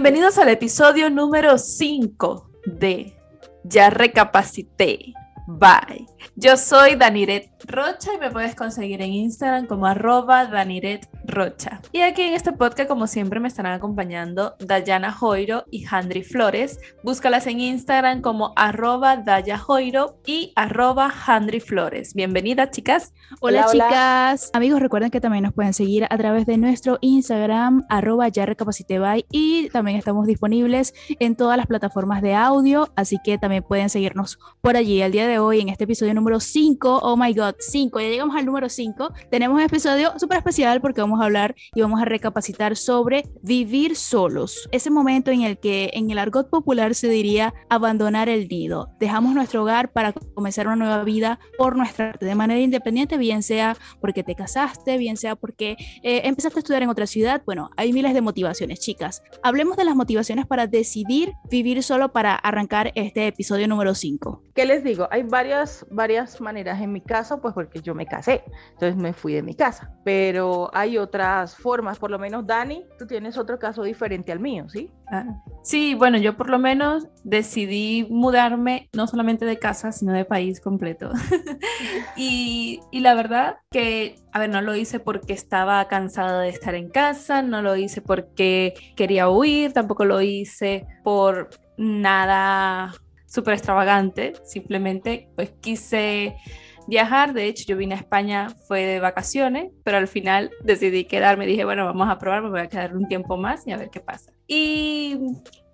Bienvenidos 0.00 0.38
al 0.38 0.48
episodio 0.48 1.10
número 1.10 1.58
5 1.58 2.52
de 2.66 3.18
Ya 3.64 3.90
Recapacité. 3.90 5.12
Bye. 5.48 6.06
Yo 6.34 6.56
soy 6.56 6.96
Daniret 6.96 7.50
Rocha 7.66 8.14
y 8.14 8.18
me 8.18 8.30
puedes 8.30 8.54
conseguir 8.54 9.02
en 9.02 9.12
Instagram 9.12 9.66
como 9.66 9.86
arroba 9.86 10.46
Daniret 10.46 11.08
Rocha. 11.24 11.80
Y 11.92 12.00
aquí 12.00 12.22
en 12.22 12.34
este 12.34 12.52
podcast, 12.52 12.88
como 12.88 13.06
siempre, 13.06 13.40
me 13.40 13.48
estarán 13.48 13.74
acompañando 13.74 14.56
Dayana 14.58 15.12
Joiro 15.12 15.64
y 15.70 15.84
Handry 15.86 16.22
Flores. 16.22 16.80
Búscalas 17.02 17.46
en 17.46 17.60
Instagram 17.60 18.22
como 18.22 18.52
arroba 18.56 19.16
Daya 19.16 19.58
Joiro 19.58 20.18
y 20.26 20.52
arroba 20.56 21.12
Handry 21.26 21.60
Flores. 21.60 22.14
Bienvenidas, 22.14 22.70
chicas. 22.70 23.12
Hola, 23.40 23.66
chicas. 23.70 24.50
Amigos, 24.54 24.80
recuerden 24.80 25.10
que 25.10 25.20
también 25.20 25.44
nos 25.44 25.52
pueden 25.52 25.74
seguir 25.74 26.06
a 26.08 26.16
través 26.16 26.46
de 26.46 26.56
nuestro 26.56 26.98
Instagram, 27.00 27.84
arroba 27.88 28.28
ya 28.28 28.46
recapacité 28.46 28.88
y 29.30 29.68
también 29.70 29.98
estamos 29.98 30.26
disponibles 30.26 30.94
en 31.20 31.36
todas 31.36 31.56
las 31.56 31.66
plataformas 31.66 32.22
de 32.22 32.34
audio, 32.34 32.88
así 32.96 33.18
que 33.22 33.38
también 33.38 33.62
pueden 33.62 33.90
seguirnos 33.90 34.38
por 34.60 34.76
allí. 34.76 35.02
El 35.02 35.12
día 35.12 35.26
de 35.26 35.38
hoy, 35.38 35.60
en 35.60 35.68
este 35.68 35.84
episodio 35.84 36.07
número 36.14 36.40
5, 36.40 37.00
oh 37.02 37.16
my 37.16 37.32
god, 37.34 37.54
5, 37.58 38.00
ya 38.00 38.08
llegamos 38.08 38.36
al 38.36 38.46
número 38.46 38.68
5, 38.68 39.12
tenemos 39.30 39.56
un 39.56 39.62
episodio 39.62 40.12
súper 40.18 40.38
especial 40.38 40.80
porque 40.80 41.00
vamos 41.00 41.20
a 41.20 41.24
hablar 41.24 41.54
y 41.74 41.80
vamos 41.80 42.00
a 42.00 42.04
recapacitar 42.04 42.76
sobre 42.76 43.24
vivir 43.42 43.96
solos. 43.96 44.68
Ese 44.72 44.90
momento 44.90 45.30
en 45.30 45.42
el 45.42 45.58
que 45.58 45.90
en 45.94 46.10
el 46.10 46.18
argot 46.18 46.50
popular 46.50 46.94
se 46.94 47.08
diría 47.08 47.54
abandonar 47.68 48.28
el 48.28 48.48
nido. 48.48 48.90
Dejamos 48.98 49.34
nuestro 49.34 49.62
hogar 49.62 49.92
para 49.92 50.12
comenzar 50.12 50.66
una 50.66 50.76
nueva 50.76 51.04
vida 51.04 51.38
por 51.56 51.76
nuestra 51.76 52.12
parte, 52.12 52.26
de 52.26 52.34
manera 52.34 52.60
independiente, 52.60 53.18
bien 53.18 53.42
sea 53.42 53.76
porque 54.00 54.22
te 54.22 54.34
casaste, 54.34 54.98
bien 54.98 55.16
sea 55.16 55.36
porque 55.36 55.76
eh, 56.02 56.22
empezaste 56.24 56.58
a 56.58 56.60
estudiar 56.60 56.82
en 56.82 56.88
otra 56.88 57.06
ciudad. 57.06 57.42
Bueno, 57.44 57.70
hay 57.76 57.92
miles 57.92 58.14
de 58.14 58.20
motivaciones, 58.20 58.80
chicas. 58.80 59.22
Hablemos 59.42 59.76
de 59.76 59.84
las 59.84 59.96
motivaciones 59.96 60.46
para 60.46 60.66
decidir 60.66 61.32
vivir 61.50 61.82
solo 61.82 62.12
para 62.12 62.34
arrancar 62.34 62.92
este 62.94 63.26
episodio 63.26 63.68
número 63.68 63.94
5. 63.94 64.42
¿Qué 64.54 64.64
les 64.64 64.84
digo? 64.84 65.08
Hay 65.10 65.22
varias, 65.22 65.86
varias 65.98 66.40
maneras. 66.40 66.80
En 66.80 66.92
mi 66.92 67.00
caso, 67.00 67.40
pues 67.40 67.52
porque 67.52 67.82
yo 67.82 67.92
me 67.92 68.06
casé, 68.06 68.44
entonces 68.70 68.96
me 68.96 69.12
fui 69.12 69.34
de 69.34 69.42
mi 69.42 69.54
casa. 69.54 69.92
Pero 70.04 70.70
hay 70.72 70.96
otras 70.96 71.56
formas, 71.56 71.98
por 71.98 72.10
lo 72.10 72.20
menos 72.20 72.46
Dani, 72.46 72.84
tú 72.98 73.06
tienes 73.06 73.36
otro 73.36 73.58
caso 73.58 73.82
diferente 73.82 74.30
al 74.30 74.38
mío, 74.38 74.68
¿sí? 74.68 74.92
Ah, 75.10 75.24
sí, 75.64 75.96
bueno, 75.96 76.16
yo 76.16 76.36
por 76.36 76.50
lo 76.50 76.60
menos 76.60 77.08
decidí 77.24 78.06
mudarme 78.10 78.88
no 78.94 79.08
solamente 79.08 79.44
de 79.44 79.58
casa, 79.58 79.90
sino 79.90 80.12
de 80.12 80.24
país 80.24 80.60
completo. 80.60 81.10
y, 82.16 82.78
y 82.92 83.00
la 83.00 83.14
verdad 83.14 83.56
que, 83.72 84.14
a 84.32 84.38
ver, 84.38 84.50
no 84.50 84.62
lo 84.62 84.76
hice 84.76 85.00
porque 85.00 85.32
estaba 85.32 85.88
cansada 85.88 86.42
de 86.42 86.50
estar 86.50 86.76
en 86.76 86.90
casa, 86.90 87.42
no 87.42 87.60
lo 87.60 87.74
hice 87.74 88.02
porque 88.02 88.74
quería 88.94 89.28
huir, 89.28 89.72
tampoco 89.72 90.04
lo 90.04 90.22
hice 90.22 90.86
por 91.02 91.50
nada 91.76 92.92
súper 93.28 93.54
extravagante, 93.54 94.32
simplemente 94.44 95.28
pues 95.36 95.50
quise 95.60 96.36
viajar, 96.88 97.34
de 97.34 97.44
hecho 97.44 97.64
yo 97.68 97.76
vine 97.76 97.94
a 97.94 97.98
España, 97.98 98.48
fue 98.66 98.84
de 98.86 98.98
vacaciones, 98.98 99.70
pero 99.84 99.98
al 99.98 100.08
final 100.08 100.50
decidí 100.64 101.04
quedarme, 101.04 101.46
dije, 101.46 101.64
bueno, 101.64 101.84
vamos 101.84 102.08
a 102.08 102.18
probar, 102.18 102.42
me 102.42 102.48
voy 102.48 102.60
a 102.60 102.68
quedar 102.68 102.96
un 102.96 103.06
tiempo 103.06 103.36
más 103.36 103.66
y 103.66 103.72
a 103.72 103.76
ver 103.76 103.90
qué 103.90 104.00
pasa. 104.00 104.32
Y 104.46 105.18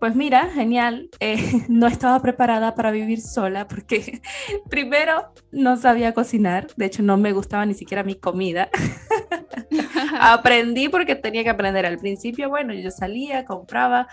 pues 0.00 0.16
mira, 0.16 0.50
genial, 0.50 1.08
eh, 1.20 1.38
no 1.68 1.86
estaba 1.86 2.20
preparada 2.20 2.74
para 2.74 2.90
vivir 2.90 3.20
sola 3.20 3.68
porque 3.68 4.20
primero 4.68 5.32
no 5.52 5.76
sabía 5.76 6.12
cocinar, 6.12 6.66
de 6.76 6.86
hecho 6.86 7.04
no 7.04 7.16
me 7.16 7.32
gustaba 7.32 7.64
ni 7.64 7.74
siquiera 7.74 8.02
mi 8.02 8.16
comida. 8.16 8.68
Aprendí 10.20 10.88
porque 10.88 11.14
tenía 11.14 11.44
que 11.44 11.50
aprender 11.50 11.86
al 11.86 11.98
principio, 11.98 12.48
bueno, 12.48 12.74
yo 12.74 12.90
salía, 12.90 13.44
compraba, 13.44 14.08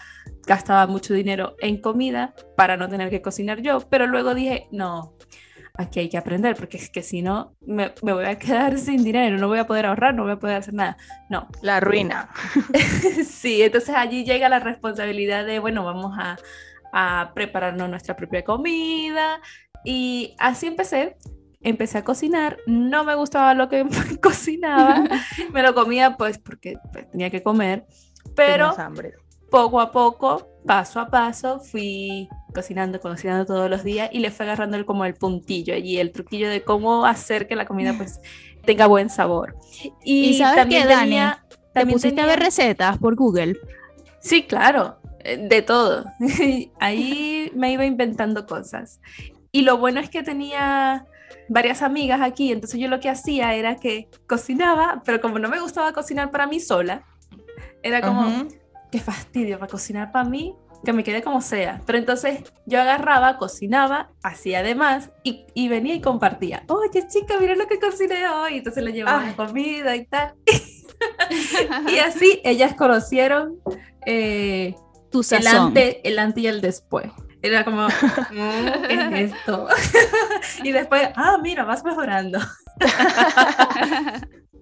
gastaba 0.45 0.87
mucho 0.87 1.13
dinero 1.13 1.55
en 1.59 1.77
comida 1.77 2.33
para 2.55 2.77
no 2.77 2.89
tener 2.89 3.09
que 3.09 3.21
cocinar 3.21 3.61
yo, 3.61 3.81
pero 3.89 4.07
luego 4.07 4.33
dije, 4.33 4.67
no, 4.71 5.15
aquí 5.73 5.99
hay 5.99 6.09
que 6.09 6.17
aprender, 6.17 6.55
porque 6.55 6.77
es 6.77 6.89
que 6.89 7.03
si 7.03 7.21
no, 7.21 7.55
me, 7.61 7.93
me, 8.01 8.13
voy 8.13 8.25
a 8.25 8.37
quedar 8.37 8.77
sin 8.79 9.03
dinero, 9.03 9.37
no 9.37 9.47
voy 9.47 9.59
a 9.59 9.67
poder 9.67 9.85
ahorrar, 9.85 10.13
no 10.13 10.23
voy 10.23 10.33
a 10.33 10.39
poder 10.39 10.57
hacer 10.57 10.73
nada. 10.73 10.97
No. 11.29 11.47
La 11.61 11.79
ruina. 11.79 12.29
sí, 13.27 13.61
entonces 13.61 13.95
allí 13.95 14.23
llega 14.23 14.49
la 14.49 14.59
responsabilidad 14.59 15.45
de, 15.45 15.59
bueno, 15.59 15.83
vamos 15.83 16.15
a, 16.17 16.37
a 16.93 17.31
prepararnos 17.33 17.89
nuestra 17.89 18.15
propia 18.15 18.43
comida. 18.43 19.41
Y 19.83 20.35
así 20.39 20.67
empecé. 20.67 21.17
Empecé 21.63 21.99
a 21.99 22.03
cocinar, 22.03 22.57
no 22.65 23.03
me 23.03 23.13
gustaba 23.13 23.53
lo 23.53 23.69
que 23.69 23.85
cocinaba, 24.21 25.03
me 25.53 25.61
lo 25.61 25.75
comía 25.75 26.17
pues 26.17 26.39
porque 26.39 26.79
pues, 26.91 27.07
tenía 27.11 27.29
que 27.29 27.43
comer, 27.43 27.85
pero 28.35 28.73
hambre 28.79 29.13
poco 29.51 29.79
a 29.79 29.91
poco, 29.91 30.47
paso 30.65 30.99
a 30.99 31.09
paso, 31.09 31.59
fui 31.59 32.27
cocinando, 32.55 32.99
cocinando 32.99 33.45
todos 33.45 33.69
los 33.69 33.83
días 33.83 34.09
y 34.11 34.19
le 34.19 34.31
fue 34.31 34.45
agarrando 34.45 34.77
el, 34.77 34.85
como 34.85 35.05
el 35.05 35.13
puntillo 35.13 35.75
allí, 35.75 35.99
el 35.99 36.11
truquillo 36.11 36.49
de 36.49 36.63
cómo 36.63 37.05
hacer 37.05 37.47
que 37.47 37.55
la 37.55 37.65
comida 37.65 37.93
pues 37.95 38.19
tenga 38.65 38.87
buen 38.87 39.09
sabor. 39.09 39.55
Y, 40.03 40.37
sabes 40.37 40.55
también 40.55 40.83
qué, 40.83 40.89
Dani? 40.89 41.17
¿Te 41.73 41.85
pusiste 41.85 42.19
a 42.19 42.25
ver 42.25 42.39
recetas 42.39 42.97
por 42.97 43.15
Google? 43.15 43.57
Sí, 44.19 44.43
claro, 44.43 44.99
eh, 45.19 45.37
de 45.37 45.61
todo. 45.61 46.05
Ahí 46.79 47.51
me 47.55 47.71
iba 47.71 47.85
inventando 47.85 48.45
cosas. 48.45 48.99
Y 49.51 49.61
lo 49.61 49.77
bueno 49.77 49.99
es 49.99 50.09
que 50.09 50.23
tenía 50.23 51.05
varias 51.49 51.81
amigas 51.81 52.21
aquí, 52.21 52.51
entonces 52.51 52.79
yo 52.79 52.87
lo 52.87 52.99
que 52.99 53.09
hacía 53.09 53.53
era 53.55 53.75
que 53.75 54.09
cocinaba, 54.27 55.01
pero 55.05 55.19
como 55.19 55.39
no 55.39 55.49
me 55.49 55.59
gustaba 55.59 55.91
cocinar 55.91 56.31
para 56.31 56.47
mí 56.47 56.59
sola, 56.61 57.03
era 57.83 58.01
como, 58.01 58.47
qué 58.91 58.99
fastidio 58.99 59.59
para 59.59 59.71
cocinar 59.71 60.11
para 60.11 60.27
mí, 60.27 60.55
que 60.83 60.93
me 60.93 61.03
quede 61.03 61.21
como 61.21 61.41
sea. 61.41 61.81
Pero 61.85 61.97
entonces 61.97 62.43
yo 62.65 62.81
agarraba, 62.81 63.37
cocinaba, 63.37 64.11
hacía 64.23 64.59
además 64.59 65.11
y, 65.23 65.45
y 65.53 65.67
venía 65.67 65.95
y 65.95 66.01
compartía. 66.01 66.63
Oye, 66.67 67.07
chica, 67.07 67.35
mira 67.39 67.55
lo 67.55 67.67
que 67.67 67.79
cociné 67.79 68.27
hoy. 68.27 68.57
Entonces 68.57 68.83
le 68.83 68.93
llevaba 68.93 69.23
la 69.23 69.35
comida 69.35 69.95
y 69.95 70.05
tal. 70.05 70.33
y 71.87 71.99
así 71.99 72.41
ellas 72.43 72.75
conocieron 72.75 73.59
eh, 74.05 74.75
tu 75.11 75.25
el 75.31 75.47
antes, 75.47 75.97
el 76.03 76.19
antes 76.19 76.43
y 76.43 76.47
el 76.47 76.61
después. 76.61 77.11
Era 77.43 77.65
como, 77.65 77.87
mm, 77.87 78.87
¿qué 78.87 79.23
es 79.23 79.33
esto? 79.33 79.67
y 80.63 80.71
después, 80.71 81.09
ah, 81.15 81.37
mira, 81.41 81.63
vas 81.63 81.83
mejorando. 81.83 82.39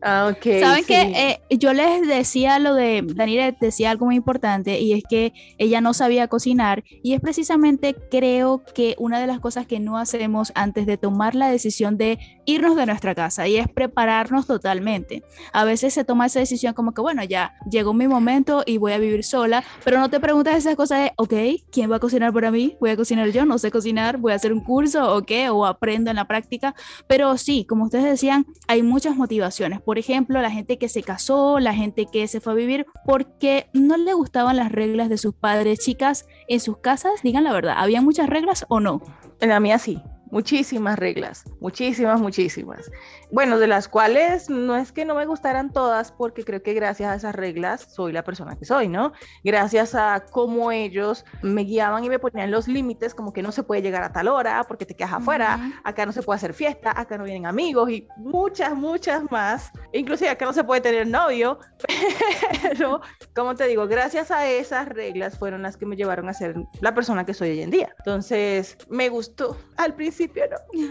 Ah, 0.02 0.32
okay, 0.32 0.62
Saben 0.62 0.86
que 0.86 1.02
eh, 1.02 1.42
yo 1.58 1.74
les 1.74 2.08
decía 2.08 2.58
lo 2.60 2.74
de, 2.74 3.04
Daniela 3.06 3.52
decía 3.60 3.92
algo 3.92 4.06
muy 4.06 4.16
importante 4.16 4.80
y 4.80 4.94
es 4.94 5.04
que 5.10 5.34
ella 5.58 5.82
no 5.82 5.94
sabía 5.94 6.28
cocinar 6.30 6.84
y 7.04 7.14
es 7.14 7.20
precisamente 7.20 7.96
creo 8.10 8.64
que 8.74 8.96
una 8.98 9.20
de 9.20 9.28
las 9.28 9.40
cosas 9.40 9.68
que 9.68 9.80
no 9.80 9.98
hacemos 9.98 10.54
antes 10.56 10.86
de 10.86 10.98
tomar 10.98 11.36
la 11.36 11.50
decisión 11.50 11.98
de 11.98 12.18
irnos 12.46 12.78
de 12.78 12.86
nuestra 12.86 13.14
casa 13.14 13.48
y 13.48 13.58
es 13.58 13.68
prepararnos 13.68 14.48
totalmente. 14.48 15.24
A 15.52 15.66
veces 15.66 15.94
se 15.94 16.06
toma 16.06 16.28
esa 16.28 16.40
decisión 16.40 16.74
como 16.74 16.94
que 16.94 17.02
bueno, 17.02 17.24
ya 17.24 17.54
llegó 17.70 17.94
mi 17.94 18.08
momento 18.08 18.64
y 18.66 18.78
voy 18.78 18.94
a 18.94 18.98
vivir 19.00 19.24
sola, 19.26 19.64
pero 19.84 20.00
no 20.00 20.10
te 20.10 20.20
preguntas 20.20 20.56
esas 20.56 20.76
cosas 20.76 21.02
de, 21.02 21.12
ok, 21.18 21.62
¿quién 21.72 21.92
va 21.92 21.98
a 21.98 22.00
cocinar 22.00 22.32
para 22.32 22.52
mí? 22.52 22.78
¿Voy 22.80 22.92
a 22.92 22.96
cocinar 22.96 23.30
yo? 23.32 23.46
No 23.46 23.58
sé 23.58 23.70
cocinar, 23.70 24.18
voy 24.18 24.32
a 24.32 24.36
hacer 24.36 24.54
un 24.54 24.64
curso 24.64 25.14
o 25.14 25.24
qué, 25.24 25.50
o 25.50 25.66
aprendo 25.66 26.10
en 26.10 26.16
la 26.16 26.26
práctica, 26.26 26.74
pero 27.08 27.38
sí, 27.38 27.66
como 27.66 27.86
ustedes 27.86 28.06
decían, 28.06 28.46
hay 28.68 28.82
muchas 28.82 29.16
motivaciones 29.16 29.82
por 29.90 29.98
ejemplo, 29.98 30.40
la 30.40 30.52
gente 30.52 30.78
que 30.78 30.88
se 30.88 31.02
casó, 31.02 31.60
la 31.60 31.74
gente 31.74 32.06
que 32.06 32.28
se 32.28 32.40
fue 32.40 32.54
a 32.54 32.56
vivir 32.56 32.86
porque 33.06 33.72
no 33.74 33.98
le 33.98 34.14
gustaban 34.14 34.56
las 34.56 34.72
reglas 34.72 35.10
de 35.10 35.18
sus 35.18 35.34
padres. 35.34 35.80
Chicas, 35.80 36.28
en 36.48 36.60
sus 36.60 36.78
casas, 36.78 37.24
digan 37.24 37.44
la 37.44 37.54
verdad, 37.54 37.74
¿había 37.76 38.00
muchas 38.00 38.30
reglas 38.30 38.68
o 38.70 38.80
no? 38.80 39.02
En 39.42 39.50
la 39.50 39.60
mía 39.60 39.80
sí 39.80 40.00
muchísimas 40.32 41.00
reglas, 41.00 41.44
muchísimas, 41.60 42.22
muchísimas. 42.22 42.92
Bueno, 43.32 43.60
de 43.60 43.68
las 43.68 43.88
cuales 43.88 44.50
no 44.50 44.76
es 44.76 44.92
que 44.92 45.06
no 45.06 45.16
me 45.16 45.26
gustaran 45.26 45.72
todas, 45.72 46.12
porque 46.12 46.44
creo 46.44 46.64
que 46.64 46.74
gracias 46.74 47.12
a 47.12 47.16
esas 47.16 47.36
reglas 47.36 47.88
soy 47.94 48.12
la 48.12 48.24
persona 48.24 48.56
que 48.58 48.66
soy, 48.66 48.88
¿no? 48.88 49.14
Gracias 49.44 49.96
a 49.96 50.26
cómo 50.32 50.72
ellos 50.72 51.26
me 51.42 51.64
guiaban 51.64 52.04
y 52.04 52.10
me 52.10 52.20
ponían 52.20 52.52
los 52.52 52.68
límites, 52.68 53.14
como 53.14 53.34
que 53.34 53.42
no 53.42 53.52
se 53.52 53.64
puede 53.64 53.82
llegar 53.82 54.04
a 54.04 54.12
tal 54.12 54.28
hora 54.28 54.64
porque 54.68 54.86
te 54.86 54.96
quedas 54.96 55.14
afuera, 55.14 55.80
acá 55.84 56.06
no 56.06 56.12
se 56.12 56.24
puede 56.24 56.38
hacer 56.38 56.54
fiesta, 56.54 56.92
acá 56.96 57.18
no 57.18 57.24
vienen 57.24 57.46
amigos 57.46 57.90
y 57.92 58.08
muchas, 58.18 58.74
muchas 58.74 59.30
más. 59.32 59.72
Inclusive 59.94 60.30
acá 60.30 60.46
no 60.46 60.54
se 60.54 60.64
puede 60.64 60.82
tener 60.82 61.08
novio, 61.08 61.60
pero 62.62 63.02
como 63.36 63.56
te 63.56 63.68
digo, 63.68 63.88
gracias 63.88 64.32
a 64.32 64.48
esas 64.48 64.88
reglas 64.88 65.38
fueron 65.38 65.62
las 65.62 65.78
que 65.78 65.86
me 65.86 65.96
llevaron 65.96 66.30
a 66.30 66.34
ser 66.34 66.56
la 66.82 66.94
persona 66.94 67.26
que 67.26 67.34
soy 67.34 67.52
hoy 67.52 67.62
en 67.62 67.70
día. 67.70 67.94
Entonces, 68.00 68.78
me 68.90 69.10
gustó 69.10 69.58
al 69.78 69.94
principio 69.94 70.30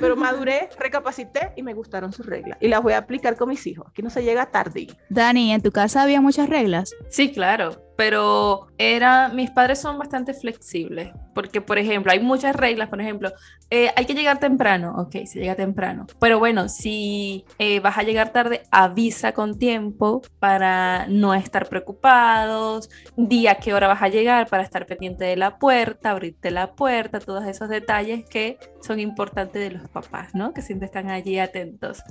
pero 0.00 0.16
maduré, 0.16 0.68
recapacité 0.78 1.52
y 1.56 1.62
me 1.62 1.74
gustaron 1.74 2.12
sus 2.12 2.26
reglas. 2.28 2.58
Y 2.60 2.68
las 2.68 2.82
voy 2.82 2.92
a 2.92 2.98
aplicar 2.98 3.36
con 3.36 3.48
mis 3.48 3.66
hijos. 3.66 3.86
Aquí 3.88 4.02
no 4.02 4.10
se 4.10 4.22
llega 4.22 4.50
tarde. 4.50 4.86
Dani, 5.08 5.52
¿en 5.52 5.62
tu 5.62 5.72
casa 5.72 6.02
había 6.02 6.20
muchas 6.20 6.48
reglas? 6.48 6.94
Sí, 7.08 7.32
claro. 7.32 7.87
Pero 7.98 8.68
era, 8.78 9.28
mis 9.28 9.50
padres 9.50 9.80
son 9.80 9.98
bastante 9.98 10.32
flexibles, 10.32 11.10
porque 11.34 11.60
por 11.60 11.78
ejemplo, 11.78 12.12
hay 12.12 12.20
muchas 12.20 12.54
reglas, 12.54 12.88
por 12.88 13.00
ejemplo, 13.00 13.32
eh, 13.70 13.90
hay 13.96 14.06
que 14.06 14.14
llegar 14.14 14.38
temprano, 14.38 14.94
ok, 14.98 15.26
se 15.26 15.40
llega 15.40 15.56
temprano, 15.56 16.06
pero 16.20 16.38
bueno, 16.38 16.68
si 16.68 17.44
eh, 17.58 17.80
vas 17.80 17.98
a 17.98 18.04
llegar 18.04 18.30
tarde, 18.30 18.62
avisa 18.70 19.32
con 19.32 19.58
tiempo 19.58 20.22
para 20.38 21.08
no 21.08 21.34
estar 21.34 21.68
preocupados, 21.68 22.88
día 23.16 23.56
qué 23.56 23.74
hora 23.74 23.88
vas 23.88 24.00
a 24.00 24.08
llegar 24.08 24.46
para 24.46 24.62
estar 24.62 24.86
pendiente 24.86 25.24
de 25.24 25.34
la 25.34 25.58
puerta, 25.58 26.10
abrirte 26.10 26.52
la 26.52 26.76
puerta, 26.76 27.18
todos 27.18 27.46
esos 27.46 27.68
detalles 27.68 28.24
que 28.30 28.58
son 28.80 29.00
importantes 29.00 29.60
de 29.60 29.76
los 29.76 29.88
papás, 29.88 30.36
¿no? 30.36 30.54
Que 30.54 30.62
siempre 30.62 30.86
están 30.86 31.10
allí 31.10 31.40
atentos. 31.40 32.04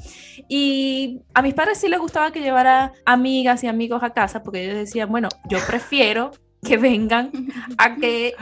Y 0.50 1.22
a 1.34 1.42
mis 1.42 1.54
padres 1.54 1.78
sí 1.78 1.88
les 1.88 2.00
gustaba 2.00 2.32
que 2.32 2.42
llevara 2.42 2.92
amigas 3.06 3.64
y 3.64 3.68
amigos 3.68 4.04
a 4.04 4.10
casa, 4.10 4.44
porque 4.44 4.66
ellos 4.66 4.76
decían, 4.76 5.10
bueno, 5.10 5.30
yo 5.50 5.60
prefiero 5.60 5.77
que 6.64 6.78
vengan 6.78 7.32
a 7.78 7.96
que 7.96 8.34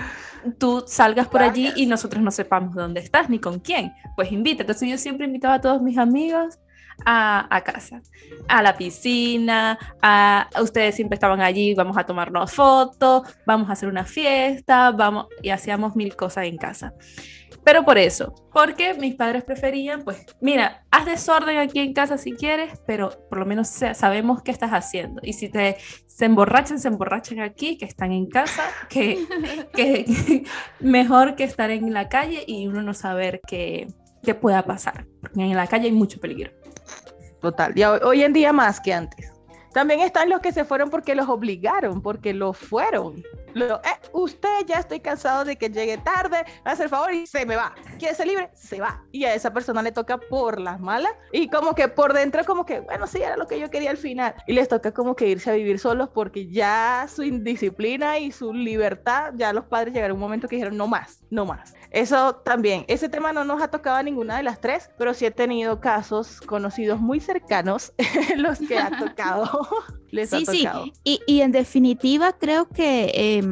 tú 0.59 0.83
salgas 0.87 1.27
por 1.27 1.41
allí 1.41 1.71
y 1.75 1.85
nosotros 1.85 2.21
no 2.23 2.31
sepamos 2.31 2.75
dónde 2.75 3.01
estás 3.01 3.29
ni 3.29 3.39
con 3.39 3.59
quién. 3.59 3.93
Pues 4.15 4.31
invita. 4.31 4.63
Entonces 4.63 4.89
yo 4.89 4.97
siempre 4.97 5.25
invitaba 5.25 5.55
a 5.55 5.61
todos 5.61 5.81
mis 5.81 5.97
amigos 5.97 6.59
a, 7.03 7.53
a, 7.53 7.61
casa, 7.61 8.01
a 8.47 8.61
la 8.61 8.77
piscina, 8.77 9.77
a, 10.01 10.47
ustedes 10.61 10.95
siempre 10.95 11.15
estaban 11.15 11.41
allí, 11.41 11.73
vamos 11.73 11.97
a 11.97 12.05
tomarnos 12.05 12.53
fotos, 12.53 13.23
vamos 13.45 13.69
a 13.69 13.73
hacer 13.73 13.89
una 13.89 14.05
fiesta, 14.05 14.91
vamos 14.91 15.27
y 15.41 15.49
hacíamos 15.49 15.95
mil 15.95 16.15
cosas 16.15 16.45
en 16.45 16.57
casa. 16.57 16.93
Pero 17.65 17.83
por 17.83 17.97
eso, 17.97 18.31
porque 18.53 18.93
mis 18.93 19.15
padres 19.15 19.43
preferían, 19.43 20.03
pues, 20.03 20.23
mira, 20.39 20.85
haz 20.91 21.07
desorden 21.07 21.57
aquí 21.57 21.79
en 21.79 21.93
casa 21.93 22.15
si 22.19 22.33
quieres, 22.33 22.79
pero 22.85 23.09
por 23.27 23.39
lo 23.39 23.45
menos 23.47 23.67
sabemos 23.67 24.43
qué 24.43 24.51
estás 24.51 24.69
haciendo. 24.69 25.19
Y 25.23 25.33
si 25.33 25.49
te 25.49 25.77
se 26.05 26.25
emborrachan, 26.25 26.79
se 26.79 26.89
emborrachan 26.89 27.39
aquí, 27.39 27.79
que 27.79 27.85
están 27.85 28.11
en 28.11 28.27
casa, 28.27 28.63
que, 28.87 29.25
que, 29.73 30.45
mejor 30.79 31.35
que 31.35 31.43
estar 31.43 31.71
en 31.71 31.91
la 31.91 32.07
calle 32.07 32.43
y 32.45 32.67
uno 32.67 32.83
no 32.83 32.93
saber 32.93 33.41
qué, 33.47 33.87
qué 34.21 34.35
pueda 34.35 34.63
pasar. 34.63 35.07
Porque 35.19 35.41
en 35.41 35.55
la 35.55 35.65
calle 35.65 35.87
hay 35.87 35.91
mucho 35.91 36.19
peligro. 36.19 36.51
Total, 37.41 37.73
y 37.75 37.83
hoy 37.83 38.21
en 38.21 38.33
día 38.33 38.53
más 38.53 38.79
que 38.79 38.93
antes. 38.93 39.31
También 39.73 40.01
están 40.01 40.29
los 40.29 40.39
que 40.39 40.53
se 40.53 40.65
fueron 40.65 40.91
porque 40.91 41.15
los 41.15 41.27
obligaron, 41.27 42.01
porque 42.03 42.33
lo 42.33 42.53
fueron. 42.53 43.23
Lo, 43.55 43.77
eh, 43.77 43.99
usted 44.11 44.65
ya 44.67 44.79
estoy 44.79 44.99
cansado 44.99 45.45
de 45.45 45.55
que 45.55 45.69
llegue 45.69 45.97
tarde, 45.97 46.43
hace 46.65 46.83
el 46.83 46.89
favor 46.89 47.13
y 47.13 47.25
se 47.25 47.45
me 47.45 47.55
va. 47.55 47.73
Quiere 47.97 48.13
ser 48.13 48.27
libre, 48.27 48.49
se 48.53 48.81
va. 48.81 49.01
Y 49.13 49.23
a 49.23 49.33
esa 49.33 49.53
persona 49.53 49.81
le 49.81 49.93
toca 49.93 50.17
por 50.17 50.59
las 50.59 50.81
malas 50.81 51.13
y 51.31 51.47
como 51.47 51.73
que 51.73 51.87
por 51.87 52.11
dentro 52.11 52.43
como 52.43 52.65
que, 52.65 52.81
bueno, 52.81 53.07
sí, 53.07 53.21
era 53.21 53.37
lo 53.37 53.47
que 53.47 53.57
yo 53.57 53.69
quería 53.69 53.91
al 53.91 53.97
final. 53.97 54.35
Y 54.45 54.51
les 54.51 54.67
toca 54.67 54.91
como 54.91 55.15
que 55.15 55.29
irse 55.29 55.49
a 55.49 55.53
vivir 55.53 55.79
solos 55.79 56.09
porque 56.13 56.47
ya 56.47 57.07
su 57.07 57.23
indisciplina 57.23 58.19
y 58.19 58.33
su 58.33 58.53
libertad, 58.53 59.31
ya 59.37 59.53
los 59.53 59.63
padres 59.63 59.93
llegaron 59.93 60.11
a 60.11 60.15
un 60.15 60.19
momento 60.19 60.49
que 60.49 60.57
dijeron, 60.57 60.75
no 60.75 60.87
más, 60.87 61.23
no 61.29 61.45
más. 61.45 61.73
Eso 61.95 62.35
también, 62.35 62.83
ese 62.89 63.07
tema 63.07 63.31
no 63.31 63.45
nos 63.45 63.61
ha 63.61 63.69
tocado 63.69 63.95
a 63.95 64.03
ninguna 64.03 64.35
de 64.35 64.43
las 64.43 64.59
tres, 64.59 64.89
pero 64.97 65.13
sí 65.13 65.25
he 65.25 65.31
tenido 65.31 65.79
casos 65.79 66.41
conocidos 66.41 66.99
muy 66.99 67.21
cercanos 67.21 67.93
los 68.35 68.59
que 68.59 68.77
ha 68.77 68.99
tocado. 68.99 69.65
les 70.11 70.29
sí, 70.29 70.43
ha 70.45 70.45
tocado. 70.45 70.83
sí, 70.83 70.93
y, 71.05 71.21
y 71.25 71.41
en 71.41 71.53
definitiva 71.53 72.33
creo 72.33 72.67
que... 72.67 73.11
Eh, 73.13 73.43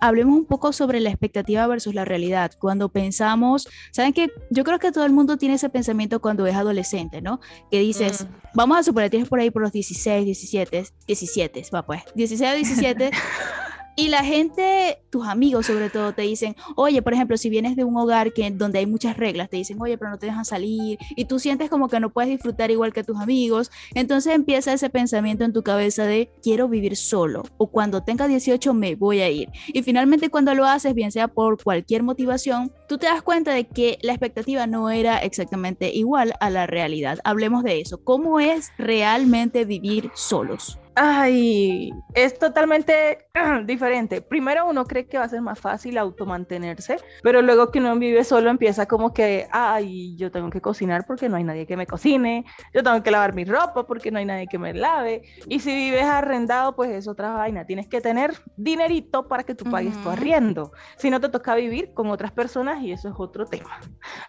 hablemos 0.00 0.36
un 0.36 0.46
poco 0.46 0.72
sobre 0.72 0.98
la 0.98 1.10
expectativa 1.10 1.64
versus 1.68 1.94
la 1.94 2.04
realidad. 2.04 2.50
Cuando 2.58 2.88
pensamos, 2.88 3.68
¿saben 3.92 4.12
qué? 4.12 4.32
Yo 4.50 4.64
creo 4.64 4.80
que 4.80 4.90
todo 4.90 5.04
el 5.06 5.12
mundo 5.12 5.36
tiene 5.36 5.54
ese 5.54 5.68
pensamiento 5.68 6.20
cuando 6.20 6.44
es 6.44 6.56
adolescente, 6.56 7.22
¿no? 7.22 7.38
Que 7.70 7.78
dices, 7.78 8.24
mm. 8.24 8.26
vamos 8.54 8.78
a 8.78 8.82
suponer, 8.82 9.10
tienes 9.10 9.28
por 9.28 9.38
ahí 9.38 9.52
por 9.52 9.62
los 9.62 9.70
16, 9.70 10.24
17, 10.24 10.86
17, 11.06 11.62
va 11.72 11.86
pues, 11.86 12.02
16 12.16 12.50
o 12.50 12.54
17. 12.56 13.10
Y 13.96 14.08
la 14.08 14.24
gente, 14.24 14.98
tus 15.10 15.26
amigos 15.26 15.66
sobre 15.66 15.90
todo, 15.90 16.12
te 16.12 16.22
dicen, 16.22 16.56
oye, 16.76 17.02
por 17.02 17.12
ejemplo, 17.12 17.36
si 17.36 17.50
vienes 17.50 17.76
de 17.76 17.84
un 17.84 17.96
hogar 17.96 18.32
que, 18.32 18.50
donde 18.50 18.78
hay 18.78 18.86
muchas 18.86 19.16
reglas, 19.16 19.50
te 19.50 19.58
dicen, 19.58 19.80
oye, 19.80 19.98
pero 19.98 20.10
no 20.10 20.18
te 20.18 20.26
dejan 20.26 20.44
salir, 20.44 20.98
y 21.10 21.26
tú 21.26 21.38
sientes 21.38 21.68
como 21.68 21.88
que 21.88 22.00
no 22.00 22.10
puedes 22.10 22.30
disfrutar 22.30 22.70
igual 22.70 22.92
que 22.92 23.04
tus 23.04 23.18
amigos, 23.18 23.70
entonces 23.94 24.34
empieza 24.34 24.72
ese 24.72 24.88
pensamiento 24.88 25.44
en 25.44 25.52
tu 25.52 25.62
cabeza 25.62 26.04
de, 26.04 26.30
quiero 26.42 26.68
vivir 26.68 26.96
solo, 26.96 27.42
o 27.58 27.66
cuando 27.66 28.02
tenga 28.02 28.26
18 28.28 28.72
me 28.74 28.94
voy 28.94 29.20
a 29.20 29.28
ir. 29.28 29.50
Y 29.68 29.82
finalmente 29.82 30.30
cuando 30.30 30.54
lo 30.54 30.64
haces, 30.64 30.94
bien 30.94 31.12
sea 31.12 31.28
por 31.28 31.62
cualquier 31.62 32.02
motivación, 32.02 32.72
tú 32.88 32.98
te 32.98 33.06
das 33.06 33.22
cuenta 33.22 33.52
de 33.52 33.64
que 33.64 33.98
la 34.02 34.12
expectativa 34.12 34.66
no 34.66 34.90
era 34.90 35.18
exactamente 35.18 35.92
igual 35.92 36.34
a 36.40 36.50
la 36.50 36.66
realidad. 36.66 37.18
Hablemos 37.24 37.62
de 37.62 37.80
eso. 37.80 38.02
¿Cómo 38.02 38.40
es 38.40 38.70
realmente 38.78 39.64
vivir 39.64 40.10
solos? 40.14 40.78
Ay, 40.94 41.90
es 42.14 42.38
totalmente 42.38 43.26
diferente. 43.64 44.20
Primero 44.20 44.68
uno 44.68 44.84
cree 44.84 45.06
que 45.06 45.16
va 45.16 45.24
a 45.24 45.28
ser 45.28 45.40
más 45.40 45.58
fácil 45.58 45.96
automantenerse, 45.96 46.98
pero 47.22 47.40
luego 47.40 47.70
que 47.70 47.78
uno 47.78 47.96
vive 47.98 48.24
solo 48.24 48.50
empieza 48.50 48.86
como 48.86 49.14
que, 49.14 49.48
ay, 49.52 50.14
yo 50.16 50.30
tengo 50.30 50.50
que 50.50 50.60
cocinar 50.60 51.06
porque 51.06 51.30
no 51.30 51.36
hay 51.36 51.44
nadie 51.44 51.66
que 51.66 51.76
me 51.76 51.86
cocine, 51.86 52.44
yo 52.74 52.82
tengo 52.82 53.02
que 53.02 53.10
lavar 53.10 53.34
mi 53.34 53.44
ropa 53.44 53.86
porque 53.86 54.10
no 54.10 54.18
hay 54.18 54.26
nadie 54.26 54.46
que 54.46 54.58
me 54.58 54.74
lave. 54.74 55.22
Y 55.48 55.60
si 55.60 55.74
vives 55.74 56.04
arrendado, 56.04 56.76
pues 56.76 56.90
es 56.90 57.08
otra 57.08 57.32
vaina. 57.32 57.64
Tienes 57.64 57.88
que 57.88 58.00
tener 58.02 58.34
dinerito 58.56 59.28
para 59.28 59.44
que 59.44 59.54
tú 59.54 59.64
pagues 59.70 60.00
tu 60.02 60.10
arriendo. 60.10 60.72
Si 60.96 61.08
no 61.08 61.20
te 61.20 61.30
toca 61.30 61.54
vivir 61.54 61.94
con 61.94 62.08
otras 62.10 62.32
personas 62.32 62.82
y 62.82 62.92
eso 62.92 63.08
es 63.08 63.14
otro 63.16 63.46
tema. 63.46 63.80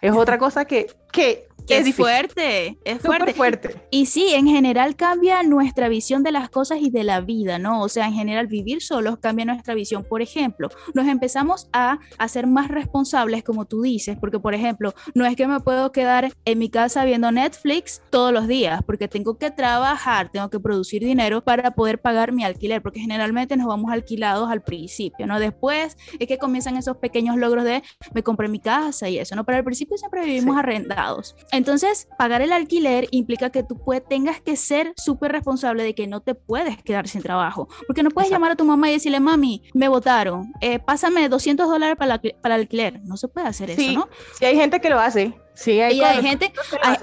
Es 0.01 0.13
otra 0.13 0.37
cosa 0.37 0.63
que, 0.63 0.87
que 1.11 1.47
es, 1.67 1.95
fuerte, 1.95 2.77
es 2.83 2.99
fuerte. 2.99 3.33
fuerte. 3.33 3.87
Y 3.91 4.05
sí, 4.05 4.33
en 4.33 4.47
general 4.47 4.95
cambia 4.95 5.43
nuestra 5.43 5.87
visión 5.87 6.23
de 6.23 6.31
las 6.31 6.49
cosas 6.53 6.79
y 6.79 6.89
de 6.89 7.03
la 7.03 7.19
vida, 7.19 7.59
¿no? 7.59 7.81
O 7.81 7.89
sea, 7.89 8.07
en 8.07 8.13
general 8.13 8.47
vivir 8.47 8.81
solos 8.81 9.17
cambia 9.19 9.43
nuestra 9.43 9.73
visión. 9.73 10.05
Por 10.05 10.21
ejemplo, 10.21 10.69
nos 10.93 11.07
empezamos 11.07 11.67
a 11.73 11.99
hacer 12.17 12.47
más 12.47 12.69
responsables, 12.69 13.43
como 13.43 13.65
tú 13.65 13.81
dices, 13.81 14.17
porque, 14.17 14.39
por 14.39 14.53
ejemplo, 14.53 14.93
no 15.13 15.25
es 15.25 15.35
que 15.35 15.47
me 15.47 15.59
puedo 15.59 15.91
quedar 15.91 16.31
en 16.45 16.59
mi 16.59 16.69
casa 16.69 17.03
viendo 17.03 17.31
Netflix 17.31 18.01
todos 18.09 18.31
los 18.31 18.47
días, 18.47 18.81
porque 18.85 19.07
tengo 19.07 19.37
que 19.37 19.51
trabajar, 19.51 20.31
tengo 20.31 20.49
que 20.49 20.59
producir 20.59 21.03
dinero 21.03 21.43
para 21.43 21.71
poder 21.71 21.99
pagar 21.99 22.31
mi 22.31 22.43
alquiler, 22.43 22.81
porque 22.81 22.99
generalmente 22.99 23.57
nos 23.57 23.67
vamos 23.67 23.91
alquilados 23.91 24.49
al 24.49 24.61
principio, 24.61 25.27
¿no? 25.27 25.39
Después 25.39 25.97
es 26.19 26.27
que 26.27 26.37
comienzan 26.37 26.77
esos 26.77 26.97
pequeños 26.97 27.35
logros 27.35 27.65
de 27.65 27.83
me 28.13 28.23
compré 28.23 28.47
mi 28.47 28.59
casa 28.59 29.09
y 29.09 29.17
eso, 29.17 29.35
¿no? 29.35 29.43
Pero 29.43 29.57
al 29.57 29.63
principio 29.63 29.97
siempre 29.97 30.23
vivimos 30.23 30.57
arrendados. 30.57 31.35
Entonces, 31.51 32.07
pagar 32.17 32.41
el 32.41 32.51
alquiler 32.51 33.07
implica 33.11 33.49
que 33.49 33.63
tú 33.63 33.79
tengas 34.07 34.41
que 34.41 34.55
ser 34.55 34.93
súper 34.97 35.31
responsable 35.31 35.83
de 35.83 35.95
que 35.95 36.07
no 36.07 36.21
te 36.21 36.35
puedes 36.45 36.81
quedar 36.83 37.07
sin 37.07 37.21
trabajo. 37.21 37.67
Porque 37.87 38.03
no 38.03 38.09
puedes 38.09 38.29
llamar 38.29 38.51
a 38.51 38.55
tu 38.55 38.65
mamá 38.65 38.89
y 38.89 38.93
decirle, 38.93 39.19
mami, 39.19 39.63
me 39.73 39.87
votaron, 39.87 40.53
eh, 40.61 40.79
pásame 40.79 41.29
200 41.29 41.67
dólares 41.67 41.95
para, 41.97 42.19
para 42.41 42.55
el 42.55 42.61
alquiler. 42.61 43.01
No 43.03 43.17
se 43.17 43.27
puede 43.27 43.47
hacer 43.47 43.69
eso, 43.69 43.91
¿no? 43.91 44.09
Sí, 44.37 44.45
hay 44.45 44.55
gente 44.55 44.79
que 44.79 44.89
lo 44.89 44.99
hace. 44.99 45.33
Sí, 45.55 45.79
hay, 45.79 45.97
y 45.97 46.01
hay 46.01 46.21
gente, 46.23 46.51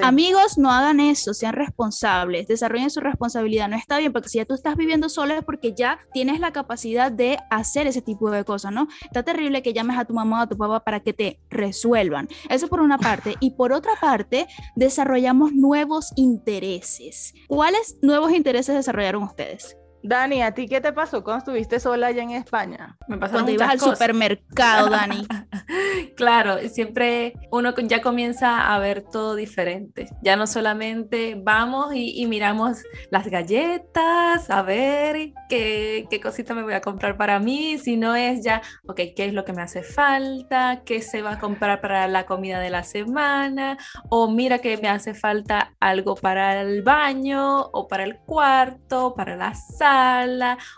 amigos, 0.02 0.58
no 0.58 0.70
hagan 0.70 0.98
eso, 0.98 1.34
sean 1.34 1.54
responsables, 1.54 2.48
desarrollen 2.48 2.90
su 2.90 3.00
responsabilidad. 3.00 3.68
No 3.68 3.76
está 3.76 3.98
bien, 3.98 4.12
porque 4.12 4.28
si 4.28 4.38
ya 4.38 4.44
tú 4.44 4.54
estás 4.54 4.76
viviendo 4.76 5.08
solo 5.08 5.34
es 5.34 5.44
porque 5.44 5.72
ya 5.72 6.00
tienes 6.12 6.40
la 6.40 6.52
capacidad 6.52 7.12
de 7.12 7.38
hacer 7.50 7.86
ese 7.86 8.02
tipo 8.02 8.30
de 8.30 8.44
cosas, 8.44 8.72
¿no? 8.72 8.88
Está 9.02 9.22
terrible 9.22 9.62
que 9.62 9.72
llames 9.72 9.98
a 9.98 10.04
tu 10.04 10.14
mamá 10.14 10.40
o 10.40 10.42
a 10.42 10.48
tu 10.48 10.56
papá 10.56 10.80
para 10.80 11.00
que 11.00 11.12
te 11.12 11.40
resuelvan. 11.48 12.28
Eso 12.48 12.68
por 12.68 12.80
una 12.80 12.98
parte. 12.98 13.36
Y 13.40 13.52
por 13.52 13.72
otra 13.72 13.92
parte, 14.00 14.46
desarrollamos 14.74 15.52
nuevos 15.52 16.12
intereses. 16.16 17.34
¿Cuáles 17.46 17.96
nuevos 18.02 18.32
intereses 18.32 18.74
desarrollaron 18.74 19.22
ustedes? 19.22 19.76
Dani, 20.02 20.42
¿a 20.42 20.52
ti 20.52 20.66
qué 20.66 20.80
te 20.80 20.92
pasó 20.92 21.22
cuando 21.22 21.38
estuviste 21.40 21.78
sola 21.78 22.08
allá 22.08 22.22
en 22.22 22.30
España? 22.30 22.96
Me 23.06 23.18
pasó 23.18 23.34
cuando 23.34 23.52
ibas 23.52 23.70
al 23.70 23.80
supermercado, 23.80 24.88
Dani. 24.88 25.26
claro, 26.16 26.58
siempre 26.68 27.34
uno 27.50 27.74
ya 27.76 28.00
comienza 28.00 28.74
a 28.74 28.78
ver 28.78 29.02
todo 29.02 29.34
diferente. 29.34 30.08
Ya 30.22 30.36
no 30.36 30.46
solamente 30.46 31.36
vamos 31.36 31.94
y, 31.94 32.26
miramos 32.26 32.78
las 33.10 33.26
galletas, 33.26 34.48
a 34.50 34.62
ver 34.62 35.32
qué, 35.48 36.06
qué, 36.08 36.20
cosita 36.20 36.54
me 36.54 36.62
voy 36.62 36.74
a 36.74 36.80
comprar 36.80 37.16
para 37.16 37.38
mí, 37.38 37.76
sino 37.78 38.14
es 38.14 38.44
ya, 38.44 38.62
ok, 38.86 39.00
¿qué 39.16 39.26
es 39.26 39.34
lo 39.34 39.44
que 39.44 39.52
me 39.52 39.62
hace 39.62 39.82
falta? 39.82 40.82
¿Qué 40.84 41.02
se 41.02 41.22
va 41.22 41.32
a 41.32 41.38
comprar 41.40 41.80
para 41.80 42.06
la 42.06 42.24
comida 42.24 42.60
de 42.60 42.70
la 42.70 42.84
semana? 42.84 43.76
O 44.08 44.30
mira 44.30 44.60
que 44.60 44.76
me 44.78 44.88
hace 44.88 45.12
falta 45.12 45.74
algo 45.80 46.14
para 46.14 46.60
el 46.60 46.82
baño 46.82 47.62
o 47.72 47.88
para 47.88 48.04
el 48.04 48.18
cuarto, 48.18 49.14
para 49.14 49.36
la 49.36 49.54
sala 49.54 49.89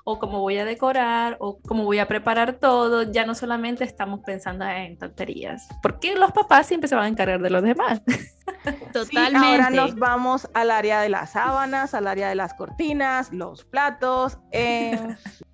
o 0.04 0.18
cómo 0.18 0.40
voy 0.40 0.58
a 0.58 0.64
decorar 0.64 1.36
o 1.40 1.60
cómo 1.60 1.84
voy 1.84 1.98
a 1.98 2.08
preparar 2.08 2.54
todo, 2.54 3.10
ya 3.10 3.26
no 3.26 3.34
solamente 3.34 3.84
estamos 3.84 4.20
pensando 4.24 4.64
en 4.66 4.98
tonterías, 4.98 5.68
porque 5.82 6.14
los 6.14 6.32
papás 6.32 6.66
siempre 6.66 6.88
se 6.88 6.94
van 6.94 7.04
a 7.04 7.08
encargar 7.08 7.40
de 7.40 7.50
los 7.50 7.62
demás. 7.62 8.02
Totalmente. 8.92 9.46
ahora 9.46 9.70
nos 9.70 9.96
vamos 9.96 10.48
al 10.54 10.70
área 10.70 11.00
de 11.00 11.08
las 11.08 11.32
sábanas, 11.32 11.94
al 11.94 12.06
área 12.06 12.28
de 12.28 12.34
las 12.34 12.54
cortinas, 12.54 13.32
los 13.32 13.64
platos. 13.64 14.38
Eh, 14.52 14.98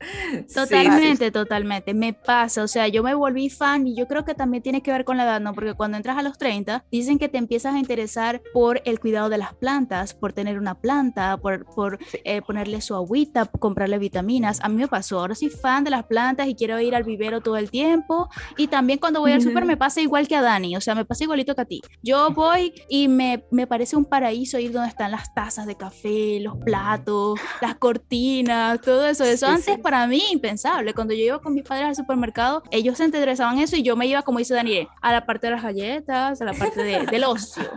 totalmente, 0.54 1.30
totalmente. 1.30 1.94
Me 1.94 2.12
pasa, 2.12 2.62
o 2.62 2.68
sea, 2.68 2.88
yo 2.88 3.02
me 3.02 3.14
volví 3.14 3.48
fan 3.50 3.86
y 3.86 3.96
yo 3.96 4.06
creo 4.06 4.24
que 4.24 4.34
también 4.34 4.62
tiene 4.62 4.82
que 4.82 4.92
ver 4.92 5.04
con 5.04 5.16
la 5.16 5.24
edad, 5.24 5.40
¿no? 5.40 5.54
Porque 5.54 5.74
cuando 5.74 5.96
entras 5.96 6.18
a 6.18 6.22
los 6.22 6.38
30, 6.38 6.84
dicen 6.90 7.18
que 7.18 7.28
te 7.28 7.38
empiezas 7.38 7.74
a 7.74 7.78
interesar 7.78 8.42
por 8.52 8.82
el 8.84 9.00
cuidado 9.00 9.28
de 9.28 9.38
las 9.38 9.54
plantas, 9.54 10.14
por 10.14 10.32
tener 10.32 10.58
una 10.58 10.74
planta, 10.74 11.36
por, 11.38 11.64
por 11.64 11.98
eh, 12.24 12.42
ponerle 12.42 12.80
su 12.80 12.94
agüita, 12.94 13.46
comprarle 13.46 13.98
vitaminas. 13.98 14.60
A 14.62 14.68
mí 14.68 14.76
me 14.76 14.88
pasó, 14.88 15.20
ahora 15.20 15.34
soy 15.34 15.50
fan 15.50 15.84
de 15.84 15.90
las 15.90 16.04
plantas 16.04 16.48
y 16.48 16.54
quiero 16.54 16.80
ir 16.80 16.94
al 16.94 17.04
vivero 17.04 17.40
todo 17.40 17.56
el 17.56 17.70
tiempo. 17.70 18.28
Y 18.56 18.66
también 18.68 18.98
cuando 18.98 19.20
voy 19.20 19.32
al 19.32 19.42
súper 19.42 19.64
me 19.64 19.76
pasa 19.76 20.00
igual 20.00 20.28
que 20.28 20.36
a 20.36 20.42
Dani, 20.42 20.76
o 20.76 20.80
sea, 20.80 20.94
me 20.94 21.04
pasa 21.04 21.24
igualito 21.24 21.54
que 21.54 21.60
a 21.60 21.64
ti. 21.64 21.80
Yo 22.02 22.30
voy 22.30 22.72
y 22.88 22.97
me, 23.06 23.44
me 23.52 23.66
parece 23.66 23.96
un 23.96 24.04
paraíso 24.04 24.58
ir 24.58 24.72
donde 24.72 24.88
están 24.88 25.12
las 25.12 25.32
tazas 25.34 25.66
de 25.66 25.76
café, 25.76 26.40
los 26.40 26.56
platos, 26.56 27.38
las 27.60 27.76
cortinas, 27.76 28.80
todo 28.80 29.06
eso. 29.06 29.24
Eso 29.24 29.46
antes 29.46 29.78
para 29.78 30.06
mí 30.06 30.22
impensable. 30.32 30.94
Cuando 30.94 31.14
yo 31.14 31.22
iba 31.22 31.40
con 31.40 31.54
mis 31.54 31.62
padres 31.62 31.86
al 31.86 31.94
supermercado, 31.94 32.62
ellos 32.70 32.96
se 32.96 33.04
interesaban 33.04 33.58
en 33.58 33.64
eso 33.64 33.76
y 33.76 33.82
yo 33.82 33.94
me 33.94 34.06
iba, 34.06 34.22
como 34.22 34.38
dice 34.38 34.54
Daniel, 34.54 34.88
a 35.02 35.12
la 35.12 35.26
parte 35.26 35.46
de 35.46 35.52
las 35.52 35.62
galletas, 35.62 36.40
a 36.40 36.44
la 36.44 36.54
parte 36.54 36.82
de, 36.82 37.06
del 37.06 37.24
ocio. 37.24 37.70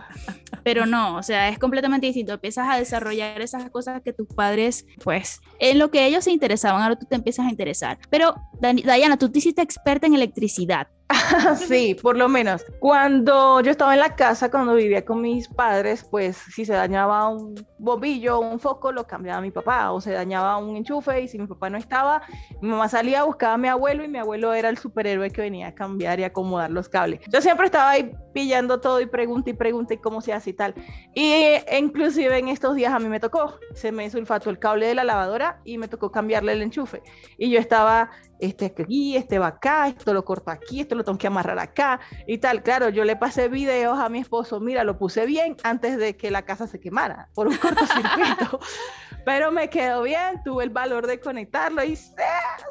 Pero 0.64 0.86
no, 0.86 1.16
o 1.16 1.22
sea, 1.22 1.48
es 1.48 1.58
completamente 1.58 2.06
distinto. 2.06 2.32
Empiezas 2.32 2.68
a 2.68 2.78
desarrollar 2.78 3.40
esas 3.40 3.68
cosas 3.70 4.00
que 4.02 4.12
tus 4.12 4.28
padres, 4.28 4.86
pues, 5.02 5.40
en 5.58 5.78
lo 5.78 5.90
que 5.90 6.06
ellos 6.06 6.24
se 6.24 6.30
interesaban, 6.30 6.82
ahora 6.82 6.96
tú 6.96 7.06
te 7.06 7.16
empiezas 7.16 7.46
a 7.46 7.50
interesar. 7.50 7.98
Pero, 8.10 8.34
Diana, 8.60 9.16
tú 9.18 9.30
te 9.30 9.38
hiciste 9.38 9.62
experta 9.62 10.06
en 10.06 10.14
electricidad. 10.14 10.88
sí, 11.56 11.96
por 12.00 12.16
lo 12.16 12.28
menos. 12.28 12.64
Cuando 12.78 13.60
yo 13.60 13.70
estaba 13.70 13.94
en 13.94 14.00
la 14.00 14.14
casa, 14.14 14.50
cuando 14.50 14.74
vivía 14.74 15.04
con 15.04 15.20
mis 15.20 15.48
padres, 15.48 16.04
pues 16.10 16.36
si 16.36 16.64
se 16.64 16.72
dañaba 16.72 17.28
un 17.28 17.54
bombillo 17.78 18.38
un 18.38 18.60
foco, 18.60 18.92
lo 18.92 19.06
cambiaba 19.06 19.40
mi 19.40 19.50
papá, 19.50 19.92
o 19.92 20.00
se 20.00 20.12
dañaba 20.12 20.56
un 20.56 20.76
enchufe 20.76 21.22
y 21.22 21.28
si 21.28 21.38
mi 21.38 21.46
papá 21.46 21.70
no 21.70 21.78
estaba, 21.78 22.22
mi 22.60 22.68
mamá 22.68 22.88
salía, 22.88 23.24
buscaba 23.24 23.54
a 23.54 23.58
mi 23.58 23.68
abuelo 23.68 24.04
y 24.04 24.08
mi 24.08 24.18
abuelo 24.18 24.52
era 24.54 24.68
el 24.68 24.78
superhéroe 24.78 25.30
que 25.30 25.42
venía 25.42 25.68
a 25.68 25.74
cambiar 25.74 26.20
y 26.20 26.24
acomodar 26.24 26.70
los 26.70 26.88
cables. 26.88 27.20
Yo 27.28 27.40
siempre 27.40 27.66
estaba 27.66 27.90
ahí 27.90 28.12
pillando 28.32 28.80
todo 28.80 29.00
y 29.00 29.06
pregunta 29.06 29.50
y 29.50 29.54
pregunta 29.54 29.94
y 29.94 29.98
cómo 29.98 30.20
se 30.20 30.32
hace 30.32 30.50
y 30.50 30.52
tal. 30.54 30.74
Y 31.14 31.32
e 31.32 31.78
inclusive 31.78 32.38
en 32.38 32.48
estos 32.48 32.76
días 32.76 32.92
a 32.92 32.98
mí 32.98 33.08
me 33.08 33.20
tocó, 33.20 33.54
se 33.74 33.92
me 33.92 34.08
sulfató 34.10 34.50
el 34.50 34.58
cable 34.58 34.86
de 34.86 34.94
la 34.94 35.04
lavadora 35.04 35.60
y 35.64 35.78
me 35.78 35.88
tocó 35.88 36.10
cambiarle 36.10 36.52
el 36.52 36.62
enchufe. 36.62 37.02
Y 37.38 37.50
yo 37.50 37.58
estaba 37.58 38.10
este 38.42 38.66
aquí, 38.66 39.16
este 39.16 39.38
va 39.38 39.48
acá, 39.48 39.86
esto 39.86 40.12
lo 40.12 40.24
corto 40.24 40.50
aquí, 40.50 40.80
esto 40.80 40.96
lo 40.96 41.01
que 41.18 41.26
amarrar 41.26 41.58
acá 41.58 42.00
y 42.26 42.38
tal. 42.38 42.62
Claro, 42.62 42.88
yo 42.88 43.04
le 43.04 43.16
pasé 43.16 43.48
videos 43.48 43.98
a 43.98 44.08
mi 44.08 44.20
esposo, 44.20 44.60
mira, 44.60 44.84
lo 44.84 44.98
puse 44.98 45.26
bien 45.26 45.56
antes 45.62 45.98
de 45.98 46.16
que 46.16 46.30
la 46.30 46.42
casa 46.42 46.66
se 46.66 46.80
quemara 46.80 47.28
por 47.34 47.48
un 47.48 47.56
cortocircuito. 47.56 48.60
Pero 49.24 49.52
me 49.52 49.68
quedó 49.68 50.02
bien, 50.02 50.42
tuve 50.44 50.64
el 50.64 50.70
valor 50.70 51.06
de 51.06 51.20
conectarlo 51.20 51.84
y 51.84 51.96
¡sí! 51.96 52.12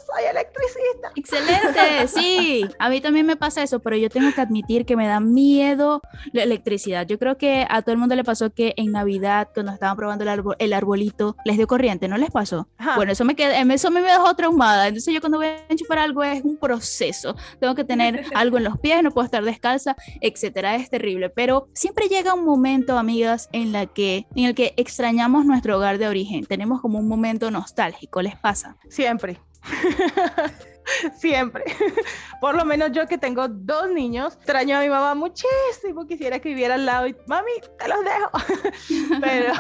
soy 0.06 0.26
electricista. 0.30 1.12
Excelente, 1.16 2.08
sí. 2.08 2.66
A 2.80 2.90
mí 2.90 3.02
también 3.02 3.26
me 3.26 3.36
pasa 3.36 3.64
eso, 3.64 3.80
pero 3.80 3.96
yo 3.96 4.10
tengo 4.10 4.34
que 4.34 4.42
admitir 4.42 4.86
que 4.86 4.96
me 4.96 5.08
da 5.08 5.20
miedo 5.20 6.02
la 6.34 6.44
electricidad. 6.44 7.08
Yo 7.08 7.18
creo 7.18 7.38
que 7.38 7.66
a 7.70 7.82
todo 7.82 7.94
el 7.94 7.98
mundo 7.98 8.16
le 8.16 8.24
pasó 8.24 8.52
que 8.54 8.74
en 8.78 8.92
Navidad, 8.92 9.50
cuando 9.54 9.72
estaban 9.72 9.96
probando 9.96 10.24
el, 10.30 10.44
el 10.60 10.74
arbolito, 10.74 11.36
les 11.46 11.58
dio 11.58 11.68
corriente, 11.68 12.08
¿no 12.08 12.18
les 12.18 12.32
pasó? 12.32 12.68
Bueno, 12.96 13.12
eso 13.12 13.26
me, 13.26 13.36
quedó, 13.36 13.52
eso 13.52 13.92
me 13.92 14.02
dejó 14.02 14.36
traumada. 14.36 14.88
Entonces 14.88 15.14
yo 15.14 15.22
cuando 15.22 15.38
voy 15.38 15.48
enchufar 15.70 16.00
algo 16.00 16.24
es 16.24 16.44
un 16.44 16.58
proceso. 16.58 17.36
Tengo 17.60 17.76
que 17.76 17.84
tener 17.84 18.26
algo 18.36 18.58
en 18.58 18.66
los 18.66 18.80
pies, 18.80 19.04
no 19.04 19.12
puedo 19.12 19.26
estar 19.26 19.44
descalza, 19.44 19.96
etcétera. 20.20 20.76
Es 20.76 20.90
terrible. 20.90 21.30
Pero 21.30 21.68
siempre 21.74 22.08
llega 22.08 22.34
un 22.34 22.46
momento, 22.46 22.98
amigas, 22.98 23.50
en, 23.52 23.72
la 23.72 23.86
que, 23.86 24.26
en 24.36 24.46
el 24.46 24.56
que 24.56 24.74
extrañamos 24.78 25.46
nuestro 25.46 25.78
hogar 25.78 25.98
de 25.98 26.08
origen. 26.08 26.41
Tenemos 26.48 26.82
como 26.82 27.00
un 27.00 27.08
momento 27.08 27.50
nostálgico. 27.52 28.22
¿Les 28.22 28.36
pasa? 28.36 28.78
Siempre. 28.90 29.40
Siempre. 31.18 31.64
Por 32.42 32.56
lo 32.56 32.66
menos 32.66 32.92
yo 32.92 33.08
que 33.08 33.18
tengo 33.18 33.48
dos 33.48 33.90
niños, 33.92 34.36
extraño 34.36 34.78
a 34.78 34.82
mi 34.82 34.90
mamá 34.90 35.16
muchísimo. 35.16 36.06
Quisiera 36.08 36.40
que 36.40 36.50
viviera 36.50 36.76
al 36.76 36.86
lado 36.86 37.08
y, 37.08 37.16
mami, 37.28 37.52
te 37.78 37.88
los 37.88 38.00
dejo. 38.04 39.20
Pero 39.22 39.54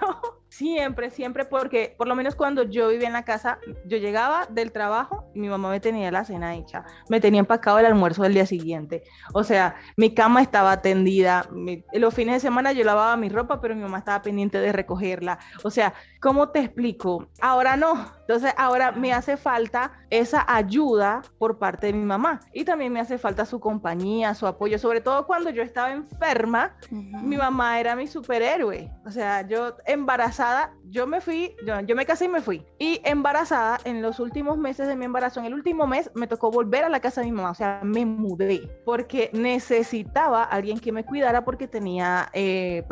no. 0.00 0.39
Siempre, 0.50 1.10
siempre, 1.10 1.44
porque 1.44 1.94
por 1.96 2.08
lo 2.08 2.16
menos 2.16 2.34
cuando 2.34 2.64
yo 2.64 2.88
vivía 2.88 3.06
en 3.06 3.12
la 3.12 3.24
casa, 3.24 3.60
yo 3.86 3.98
llegaba 3.98 4.46
del 4.46 4.72
trabajo 4.72 5.30
y 5.32 5.38
mi 5.38 5.48
mamá 5.48 5.70
me 5.70 5.78
tenía 5.78 6.10
la 6.10 6.24
cena 6.24 6.56
hecha, 6.56 6.84
me 7.08 7.20
tenía 7.20 7.38
empacado 7.38 7.78
el 7.78 7.86
almuerzo 7.86 8.24
del 8.24 8.34
día 8.34 8.46
siguiente. 8.46 9.04
O 9.32 9.44
sea, 9.44 9.76
mi 9.96 10.12
cama 10.12 10.42
estaba 10.42 10.82
tendida, 10.82 11.48
los 11.92 12.12
fines 12.12 12.34
de 12.34 12.40
semana 12.40 12.72
yo 12.72 12.82
lavaba 12.82 13.16
mi 13.16 13.28
ropa, 13.28 13.60
pero 13.60 13.76
mi 13.76 13.82
mamá 13.82 13.98
estaba 13.98 14.22
pendiente 14.22 14.58
de 14.58 14.72
recogerla. 14.72 15.38
O 15.62 15.70
sea, 15.70 15.94
¿cómo 16.20 16.48
te 16.48 16.58
explico? 16.58 17.28
Ahora 17.40 17.76
no. 17.76 18.12
Entonces, 18.22 18.52
ahora 18.56 18.90
me 18.90 19.12
hace 19.12 19.36
falta 19.36 19.92
esa 20.10 20.44
ayuda 20.52 21.22
por 21.38 21.58
parte 21.58 21.88
de 21.88 21.92
mi 21.92 22.04
mamá 22.04 22.40
y 22.52 22.64
también 22.64 22.92
me 22.92 23.00
hace 23.00 23.18
falta 23.18 23.44
su 23.44 23.60
compañía, 23.60 24.34
su 24.34 24.46
apoyo, 24.46 24.78
sobre 24.78 25.00
todo 25.00 25.26
cuando 25.26 25.50
yo 25.50 25.62
estaba 25.62 25.92
enferma, 25.92 26.76
mi 26.90 27.36
mamá 27.36 27.78
era 27.78 27.94
mi 27.94 28.06
superhéroe. 28.06 28.90
O 29.06 29.10
sea, 29.10 29.46
yo 29.46 29.76
embarazada 29.84 30.39
yo 30.84 31.06
me 31.06 31.20
fui, 31.20 31.54
yo, 31.64 31.94
me 31.94 32.06
casé 32.06 32.26
y 32.26 32.28
me 32.28 32.40
fui. 32.40 32.64
Y 32.78 33.00
embarazada, 33.04 33.78
en 33.84 34.02
los 34.02 34.20
últimos 34.20 34.58
meses 34.58 34.88
de 34.88 34.96
mi 34.96 35.04
embarazo, 35.04 35.40
en 35.40 35.46
el 35.46 35.54
último 35.54 35.86
mes, 35.86 36.10
me 36.14 36.26
tocó 36.26 36.50
volver 36.50 36.84
a 36.84 36.88
la 36.88 37.00
casa 37.00 37.20
de 37.20 37.26
mi 37.26 37.32
mamá, 37.32 37.50
o 37.50 37.54
sea, 37.54 37.80
me 37.82 38.04
mudé, 38.06 38.70
porque 38.84 39.30
necesitaba 39.32 40.44
alguien 40.44 40.78
que 40.78 40.92
me 40.92 41.04
cuidara 41.04 41.44
porque 41.44 41.68
tenía 41.68 42.28
eh, 42.32 42.84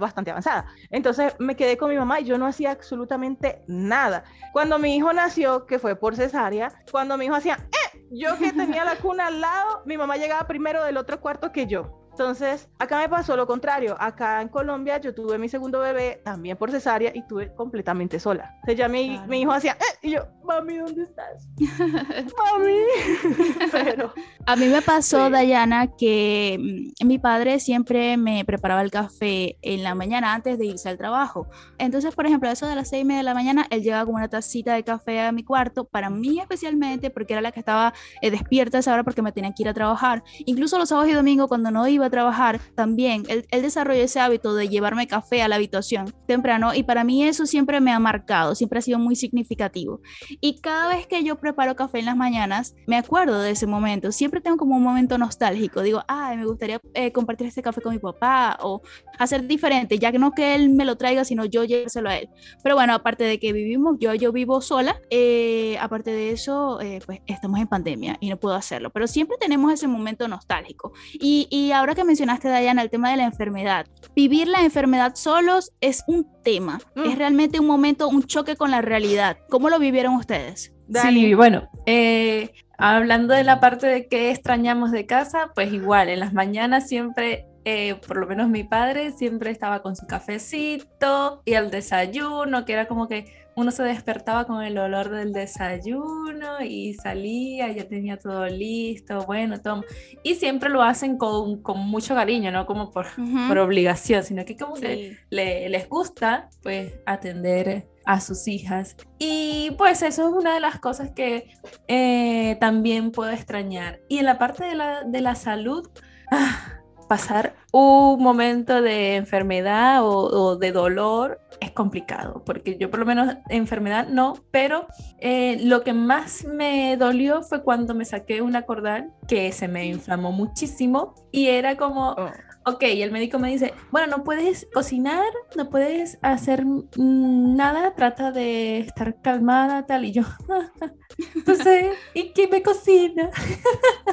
bastante 0.00 0.30
avanzada. 0.30 0.66
Entonces 0.90 1.34
me 1.38 1.56
quedé 1.56 1.76
con 1.76 1.90
mi 1.90 1.96
mamá 1.96 2.20
y 2.20 2.24
yo 2.24 2.38
no 2.38 2.46
hacía 2.46 2.70
absolutamente 2.70 3.62
nada. 3.66 4.24
Cuando 4.52 4.78
mi 4.78 4.96
hijo 4.96 5.12
nació, 5.12 5.66
que 5.66 5.78
fue 5.78 5.96
por 5.96 6.16
cesárea, 6.16 6.72
cuando 6.90 7.16
mi 7.16 7.26
hijo 7.26 7.34
hacía, 7.34 7.58
¡eh! 7.72 8.06
Yo 8.10 8.38
que 8.38 8.52
tenía 8.52 8.84
la 8.84 8.96
cuna 8.96 9.26
al 9.26 9.40
lado, 9.40 9.82
mi 9.84 9.98
mamá 9.98 10.16
llegaba 10.16 10.46
primero 10.46 10.84
del 10.84 10.96
otro 10.96 11.20
cuarto 11.20 11.52
que 11.52 11.66
yo. 11.66 12.07
Entonces, 12.18 12.68
acá 12.80 12.98
me 12.98 13.08
pasó 13.08 13.36
lo 13.36 13.46
contrario. 13.46 13.96
Acá 13.96 14.42
en 14.42 14.48
Colombia 14.48 15.00
yo 15.00 15.14
tuve 15.14 15.38
mi 15.38 15.48
segundo 15.48 15.78
bebé 15.78 16.20
también 16.24 16.56
por 16.56 16.72
cesárea 16.72 17.12
y 17.14 17.22
tuve 17.22 17.54
completamente 17.54 18.18
sola. 18.18 18.56
O 18.64 18.66
sea, 18.66 18.74
ya 18.74 18.88
mi, 18.88 19.20
mi 19.28 19.42
hijo 19.42 19.52
hacía, 19.52 19.74
eh", 19.74 19.98
y 20.02 20.10
yo, 20.10 20.26
mami, 20.42 20.78
¿dónde 20.78 21.04
estás? 21.04 21.46
mami. 22.36 23.68
Pero, 23.70 24.12
a 24.46 24.56
mí 24.56 24.66
me 24.66 24.82
pasó, 24.82 25.30
Dayana, 25.30 25.94
que 25.96 26.90
mm, 27.00 27.06
mi 27.06 27.20
padre 27.20 27.60
siempre 27.60 28.16
me 28.16 28.44
preparaba 28.44 28.82
el 28.82 28.90
café 28.90 29.56
en 29.62 29.84
la 29.84 29.94
mañana 29.94 30.34
antes 30.34 30.58
de 30.58 30.66
irse 30.66 30.88
al 30.88 30.98
trabajo. 30.98 31.46
Entonces, 31.78 32.16
por 32.16 32.26
ejemplo, 32.26 32.48
a 32.48 32.52
eso 32.52 32.66
de 32.66 32.74
las 32.74 32.88
seis 32.88 33.02
y 33.02 33.04
media 33.04 33.18
de 33.18 33.24
la 33.24 33.34
mañana, 33.34 33.68
él 33.70 33.84
llegaba 33.84 34.06
con 34.06 34.16
una 34.16 34.28
tacita 34.28 34.74
de 34.74 34.82
café 34.82 35.20
a 35.20 35.30
mi 35.30 35.44
cuarto, 35.44 35.84
para 35.84 36.10
mí 36.10 36.40
especialmente, 36.40 37.10
porque 37.10 37.34
era 37.34 37.42
la 37.42 37.52
que 37.52 37.60
estaba 37.60 37.94
eh, 38.22 38.32
despierta 38.32 38.78
a 38.78 38.80
esa 38.80 38.92
hora 38.92 39.04
porque 39.04 39.22
me 39.22 39.30
tenía 39.30 39.52
que 39.52 39.62
ir 39.62 39.68
a 39.68 39.74
trabajar. 39.74 40.24
Incluso 40.46 40.78
los 40.78 40.88
sábados 40.88 41.10
y 41.10 41.14
domingos, 41.14 41.46
cuando 41.46 41.70
no 41.70 41.86
iba 41.86 42.07
trabajar, 42.10 42.60
también 42.74 43.24
él, 43.28 43.46
desarrolló 43.50 44.02
ese 44.02 44.20
hábito 44.20 44.54
de 44.54 44.68
llevarme 44.68 45.06
café 45.06 45.42
a 45.42 45.48
la 45.48 45.56
habitación 45.56 46.12
temprano 46.26 46.74
y 46.74 46.82
para 46.82 47.04
mí 47.04 47.24
eso 47.24 47.46
siempre 47.46 47.80
me 47.80 47.92
ha 47.92 47.98
marcado, 47.98 48.54
siempre 48.54 48.78
ha 48.78 48.82
sido 48.82 48.98
muy 48.98 49.16
significativo. 49.16 50.00
Y 50.40 50.60
cada 50.60 50.88
vez 50.88 51.06
que 51.06 51.22
yo 51.24 51.36
preparo 51.36 51.76
café 51.76 51.98
en 51.98 52.06
las 52.06 52.16
mañanas, 52.16 52.74
me 52.86 52.96
acuerdo 52.96 53.40
de 53.40 53.50
ese 53.50 53.66
momento, 53.66 54.12
siempre 54.12 54.40
tengo 54.40 54.56
como 54.56 54.76
un 54.76 54.82
momento 54.82 55.18
nostálgico, 55.18 55.82
digo, 55.82 56.02
ay, 56.08 56.36
me 56.36 56.46
gustaría 56.46 56.80
eh, 56.94 57.12
compartir 57.12 57.46
este 57.46 57.62
café 57.62 57.80
con 57.80 57.92
mi 57.92 57.98
papá 57.98 58.58
o 58.62 58.82
hacer 59.18 59.46
diferente, 59.46 59.98
ya 59.98 60.12
que 60.12 60.18
no 60.18 60.32
que 60.32 60.54
él 60.54 60.70
me 60.70 60.84
lo 60.84 60.96
traiga, 60.96 61.24
sino 61.24 61.44
yo 61.44 61.64
llevárselo 61.64 62.08
a 62.08 62.16
él. 62.16 62.28
Pero 62.62 62.74
bueno, 62.74 62.94
aparte 62.94 63.24
de 63.24 63.38
que 63.38 63.52
vivimos, 63.52 63.96
yo, 63.98 64.14
yo 64.14 64.32
vivo 64.32 64.60
sola, 64.60 65.00
eh, 65.10 65.76
aparte 65.80 66.10
de 66.10 66.30
eso, 66.30 66.80
eh, 66.80 67.00
pues 67.04 67.20
estamos 67.26 67.60
en 67.60 67.66
pandemia 67.66 68.16
y 68.20 68.28
no 68.28 68.36
puedo 68.36 68.54
hacerlo, 68.54 68.90
pero 68.90 69.06
siempre 69.06 69.36
tenemos 69.38 69.72
ese 69.72 69.88
momento 69.88 70.28
nostálgico. 70.28 70.92
Y, 71.12 71.46
y 71.50 71.72
ahora 71.72 71.94
que 71.98 72.04
mencionaste, 72.04 72.48
Dayana, 72.48 72.82
el 72.82 72.90
tema 72.90 73.10
de 73.10 73.16
la 73.16 73.24
enfermedad. 73.24 73.84
Vivir 74.14 74.46
la 74.46 74.62
enfermedad 74.62 75.16
solos 75.16 75.72
es 75.80 76.04
un 76.06 76.28
tema, 76.44 76.78
mm. 76.94 77.06
es 77.06 77.18
realmente 77.18 77.58
un 77.58 77.66
momento, 77.66 78.08
un 78.08 78.22
choque 78.22 78.54
con 78.54 78.70
la 78.70 78.80
realidad. 78.82 79.38
¿Cómo 79.48 79.68
lo 79.68 79.80
vivieron 79.80 80.14
ustedes? 80.14 80.72
Sí, 81.02 81.34
bueno, 81.34 81.68
eh, 81.86 82.52
hablando 82.78 83.34
de 83.34 83.42
la 83.42 83.58
parte 83.58 83.88
de 83.88 84.06
que 84.06 84.30
extrañamos 84.30 84.92
de 84.92 85.06
casa, 85.06 85.50
pues 85.56 85.72
igual, 85.72 86.08
en 86.08 86.20
las 86.20 86.32
mañanas 86.32 86.86
siempre 86.86 87.48
eh, 87.64 87.96
por 88.06 88.16
lo 88.16 88.26
menos 88.26 88.48
mi 88.48 88.62
padre 88.62 89.10
siempre 89.10 89.50
estaba 89.50 89.82
con 89.82 89.96
su 89.96 90.06
cafecito 90.06 91.42
y 91.44 91.54
el 91.54 91.70
desayuno, 91.70 92.64
que 92.64 92.74
era 92.74 92.86
como 92.86 93.08
que 93.08 93.47
uno 93.58 93.72
se 93.72 93.82
despertaba 93.82 94.46
con 94.46 94.62
el 94.62 94.78
olor 94.78 95.10
del 95.10 95.32
desayuno 95.32 96.62
y 96.62 96.94
salía, 96.94 97.72
ya 97.72 97.88
tenía 97.88 98.16
todo 98.16 98.46
listo, 98.46 99.26
bueno, 99.26 99.60
toma. 99.60 99.82
Y 100.22 100.36
siempre 100.36 100.70
lo 100.70 100.80
hacen 100.80 101.18
con, 101.18 101.60
con 101.60 101.80
mucho 101.80 102.14
cariño, 102.14 102.52
no 102.52 102.66
como 102.66 102.92
por, 102.92 103.06
por 103.48 103.58
obligación, 103.58 104.22
sino 104.22 104.44
que 104.44 104.56
como 104.56 104.74
que 104.74 105.18
le, 105.30 105.68
les 105.68 105.88
gusta 105.88 106.48
pues 106.62 106.94
atender 107.04 107.88
a 108.04 108.20
sus 108.20 108.46
hijas. 108.46 108.96
Y 109.18 109.72
pues 109.76 110.02
eso 110.02 110.28
es 110.28 110.32
una 110.32 110.54
de 110.54 110.60
las 110.60 110.78
cosas 110.78 111.10
que 111.10 111.50
eh, 111.88 112.56
también 112.60 113.10
puedo 113.10 113.32
extrañar. 113.32 113.98
Y 114.08 114.18
en 114.18 114.26
la 114.26 114.38
parte 114.38 114.66
de 114.66 114.76
la, 114.76 115.02
de 115.02 115.20
la 115.20 115.34
salud, 115.34 115.90
ah, 116.30 116.77
pasar 117.08 117.54
un 117.72 118.22
momento 118.22 118.80
de 118.82 119.16
enfermedad 119.16 120.00
o, 120.02 120.56
de 120.56 120.72
dolor 120.72 121.40
es 121.60 121.72
complicado, 121.72 122.42
porque 122.44 122.76
yo 122.78 122.90
por 122.90 123.00
lo 123.00 123.06
menos 123.06 123.34
enfermedad 123.48 124.06
no, 124.08 124.34
pero 124.50 124.86
eh, 125.18 125.58
lo 125.64 125.82
que 125.82 125.92
más 125.92 126.44
me 126.44 126.96
dolió 126.96 127.42
fue 127.42 127.62
cuando 127.62 127.94
me 127.94 128.04
saqué 128.04 128.42
una 128.42 128.62
cordal 128.62 129.12
que 129.26 129.50
se 129.52 129.66
me 129.66 129.86
inflamó 129.86 130.30
muchísimo 130.30 131.14
y 131.32 131.48
era 131.48 131.76
como... 131.76 132.10
Oh 132.12 132.30
ok, 132.68 132.82
el 132.82 133.10
médico 133.10 133.38
me 133.38 133.50
dice, 133.50 133.74
bueno, 133.90 134.18
no 134.18 134.24
puedes 134.24 134.68
cocinar, 134.72 135.24
no 135.56 135.70
puedes 135.70 136.18
hacer 136.22 136.64
nada, 136.96 137.94
trata 137.94 138.30
de 138.30 138.80
estar 138.80 139.20
calmada, 139.22 139.86
tal, 139.86 140.04
y 140.04 140.12
yo, 140.12 140.22
entonces, 141.34 141.96
¿y 142.14 142.30
quién 142.30 142.50
me 142.50 142.62
cocina? 142.62 143.30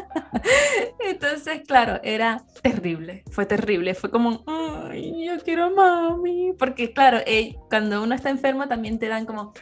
entonces, 1.00 1.62
claro, 1.68 2.00
era 2.04 2.46
terrible, 2.62 3.24
fue 3.32 3.46
terrible, 3.46 3.94
fue 3.94 4.10
como, 4.10 4.44
ay, 4.48 5.26
yo 5.26 5.40
quiero 5.44 5.66
a 5.66 5.70
mami, 5.70 6.54
porque 6.58 6.94
claro, 6.94 7.20
eh, 7.26 7.56
cuando 7.70 8.04
uno 8.04 8.16
está 8.16 8.30
enfermo 8.30 8.68
también 8.68 9.00
te 9.00 9.08
dan 9.08 9.26
como, 9.26 9.54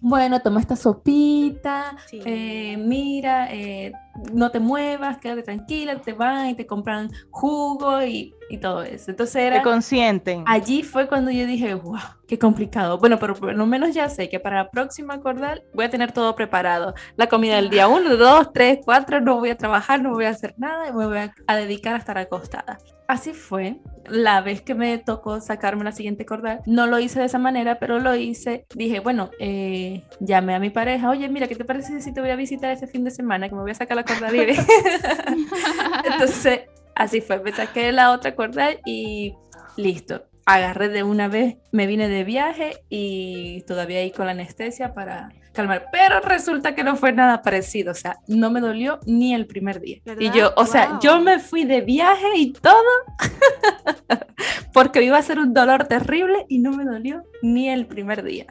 bueno, 0.00 0.40
toma 0.40 0.60
esta 0.60 0.76
sopita, 0.76 1.96
eh, 2.12 2.76
mira, 2.76 3.52
eh, 3.52 3.92
no 4.32 4.50
te 4.50 4.60
muevas, 4.60 5.18
quédate 5.18 5.42
tranquila, 5.42 5.96
te 6.00 6.12
van 6.12 6.50
y 6.50 6.54
te 6.54 6.66
compran 6.66 7.10
jugo 7.30 8.02
y, 8.02 8.34
todo 8.62 8.82
eso. 8.82 9.10
Entonces 9.10 9.36
era... 9.36 9.58
Te 9.58 9.62
consienten. 9.62 10.42
Allí 10.46 10.82
fue 10.82 11.06
cuando 11.06 11.30
yo 11.30 11.46
dije, 11.46 11.74
wow, 11.74 11.98
qué 12.26 12.38
complicado. 12.38 12.98
Bueno, 12.98 13.18
pero 13.18 13.34
por 13.34 13.54
lo 13.54 13.66
menos 13.66 13.94
ya 13.94 14.08
sé 14.08 14.30
que 14.30 14.40
para 14.40 14.56
la 14.56 14.70
próxima 14.70 15.20
cordal 15.20 15.62
voy 15.74 15.84
a 15.84 15.90
tener 15.90 16.12
todo 16.12 16.34
preparado. 16.34 16.94
La 17.16 17.28
comida 17.28 17.56
del 17.56 17.68
día 17.68 17.88
1, 17.88 18.16
2, 18.16 18.52
3, 18.54 18.78
4, 18.84 19.20
no 19.20 19.38
voy 19.38 19.50
a 19.50 19.56
trabajar, 19.58 20.00
no 20.00 20.12
voy 20.12 20.24
a 20.24 20.30
hacer 20.30 20.54
nada 20.56 20.88
y 20.88 20.92
me 20.92 21.06
voy 21.06 21.18
a 21.46 21.56
dedicar 21.56 21.94
a 21.94 21.98
estar 21.98 22.16
acostada. 22.16 22.78
Así 23.08 23.32
fue. 23.32 23.80
La 24.06 24.42
vez 24.42 24.60
que 24.60 24.74
me 24.74 24.98
tocó 24.98 25.40
sacarme 25.40 25.82
la 25.82 25.92
siguiente 25.92 26.26
cordal, 26.26 26.60
no 26.66 26.86
lo 26.86 26.98
hice 26.98 27.18
de 27.18 27.26
esa 27.26 27.38
manera, 27.38 27.78
pero 27.78 27.98
lo 27.98 28.14
hice. 28.14 28.66
Dije, 28.74 29.00
bueno, 29.00 29.30
eh, 29.40 30.04
llamé 30.20 30.54
a 30.54 30.60
mi 30.60 30.68
pareja, 30.68 31.08
oye, 31.08 31.26
mira, 31.28 31.48
¿qué 31.48 31.56
te 31.56 31.64
parece 31.64 32.02
si 32.02 32.12
te 32.12 32.20
voy 32.20 32.30
a 32.30 32.36
visitar 32.36 32.70
este 32.70 32.86
fin 32.86 33.04
de 33.04 33.10
semana? 33.10 33.48
Que 33.48 33.54
me 33.54 33.62
voy 33.62 33.70
a 33.70 33.74
sacar 33.74 33.96
la 33.96 34.04
cordal. 34.04 34.34
Entonces, 36.12 36.60
así 36.94 37.22
fue. 37.22 37.40
Me 37.40 37.52
saqué 37.52 37.92
la 37.92 38.12
otra 38.12 38.34
cordal 38.34 38.78
y 38.84 39.34
listo. 39.78 40.26
Agarré 40.44 40.90
de 40.90 41.02
una 41.02 41.28
vez, 41.28 41.56
me 41.72 41.86
vine 41.86 42.08
de 42.08 42.24
viaje 42.24 42.84
y 42.90 43.62
todavía 43.66 44.00
ahí 44.00 44.10
con 44.10 44.26
la 44.26 44.32
anestesia 44.32 44.92
para 44.92 45.30
calmar. 45.58 45.88
Pero 45.90 46.20
resulta 46.20 46.76
que 46.76 46.84
no 46.84 46.94
fue 46.94 47.12
nada 47.12 47.42
parecido, 47.42 47.90
o 47.90 47.94
sea, 47.94 48.18
no 48.28 48.50
me 48.50 48.60
dolió 48.60 49.00
ni 49.06 49.34
el 49.34 49.46
primer 49.46 49.80
día. 49.80 49.98
Y 50.20 50.30
yo, 50.30 50.52
o 50.56 50.64
sea, 50.66 51.00
yo 51.02 51.20
me 51.20 51.40
fui 51.40 51.64
de 51.64 51.80
viaje 51.80 52.28
y 52.36 52.52
todo 52.52 52.72
porque 54.72 55.02
iba 55.02 55.18
a 55.18 55.22
ser 55.22 55.40
un 55.40 55.52
dolor 55.52 55.84
terrible 55.84 56.46
y 56.48 56.60
no 56.60 56.70
me 56.70 56.84
dolió 56.84 57.24
ni 57.42 57.68
el 57.68 57.86
primer 57.86 58.22
día. 58.22 58.46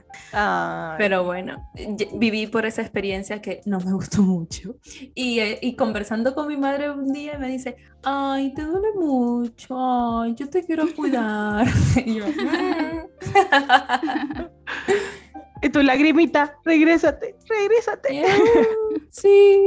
Pero 0.98 1.24
bueno, 1.24 1.72
viví 2.16 2.48
por 2.48 2.66
esa 2.66 2.82
experiencia 2.82 3.42
que 3.42 3.62
no 3.66 3.80
me 3.80 3.94
gustó 3.94 4.22
mucho. 4.22 4.76
Y, 5.16 5.40
eh, 5.40 5.60
y 5.62 5.78
conversando 5.78 6.36
con 6.36 6.50
mi 6.50 6.58
madre 6.58 6.92
un 6.92 7.14
día 7.14 7.38
me 7.38 7.48
dice, 7.48 7.78
ay, 8.04 8.54
te 8.54 8.64
duele 8.64 8.90
mucho, 8.96 10.20
ay, 10.20 10.36
yo 10.36 10.50
te 10.50 10.66
quiero 10.66 10.94
cuidar. 10.94 11.66
y 12.06 12.16
yo, 12.16 12.26
mm". 12.28 13.08
Y 15.62 15.70
tu 15.70 15.82
lagrimita, 15.82 16.56
regrésate, 16.64 17.36
regrésate. 17.48 18.24
Sí. 19.10 19.58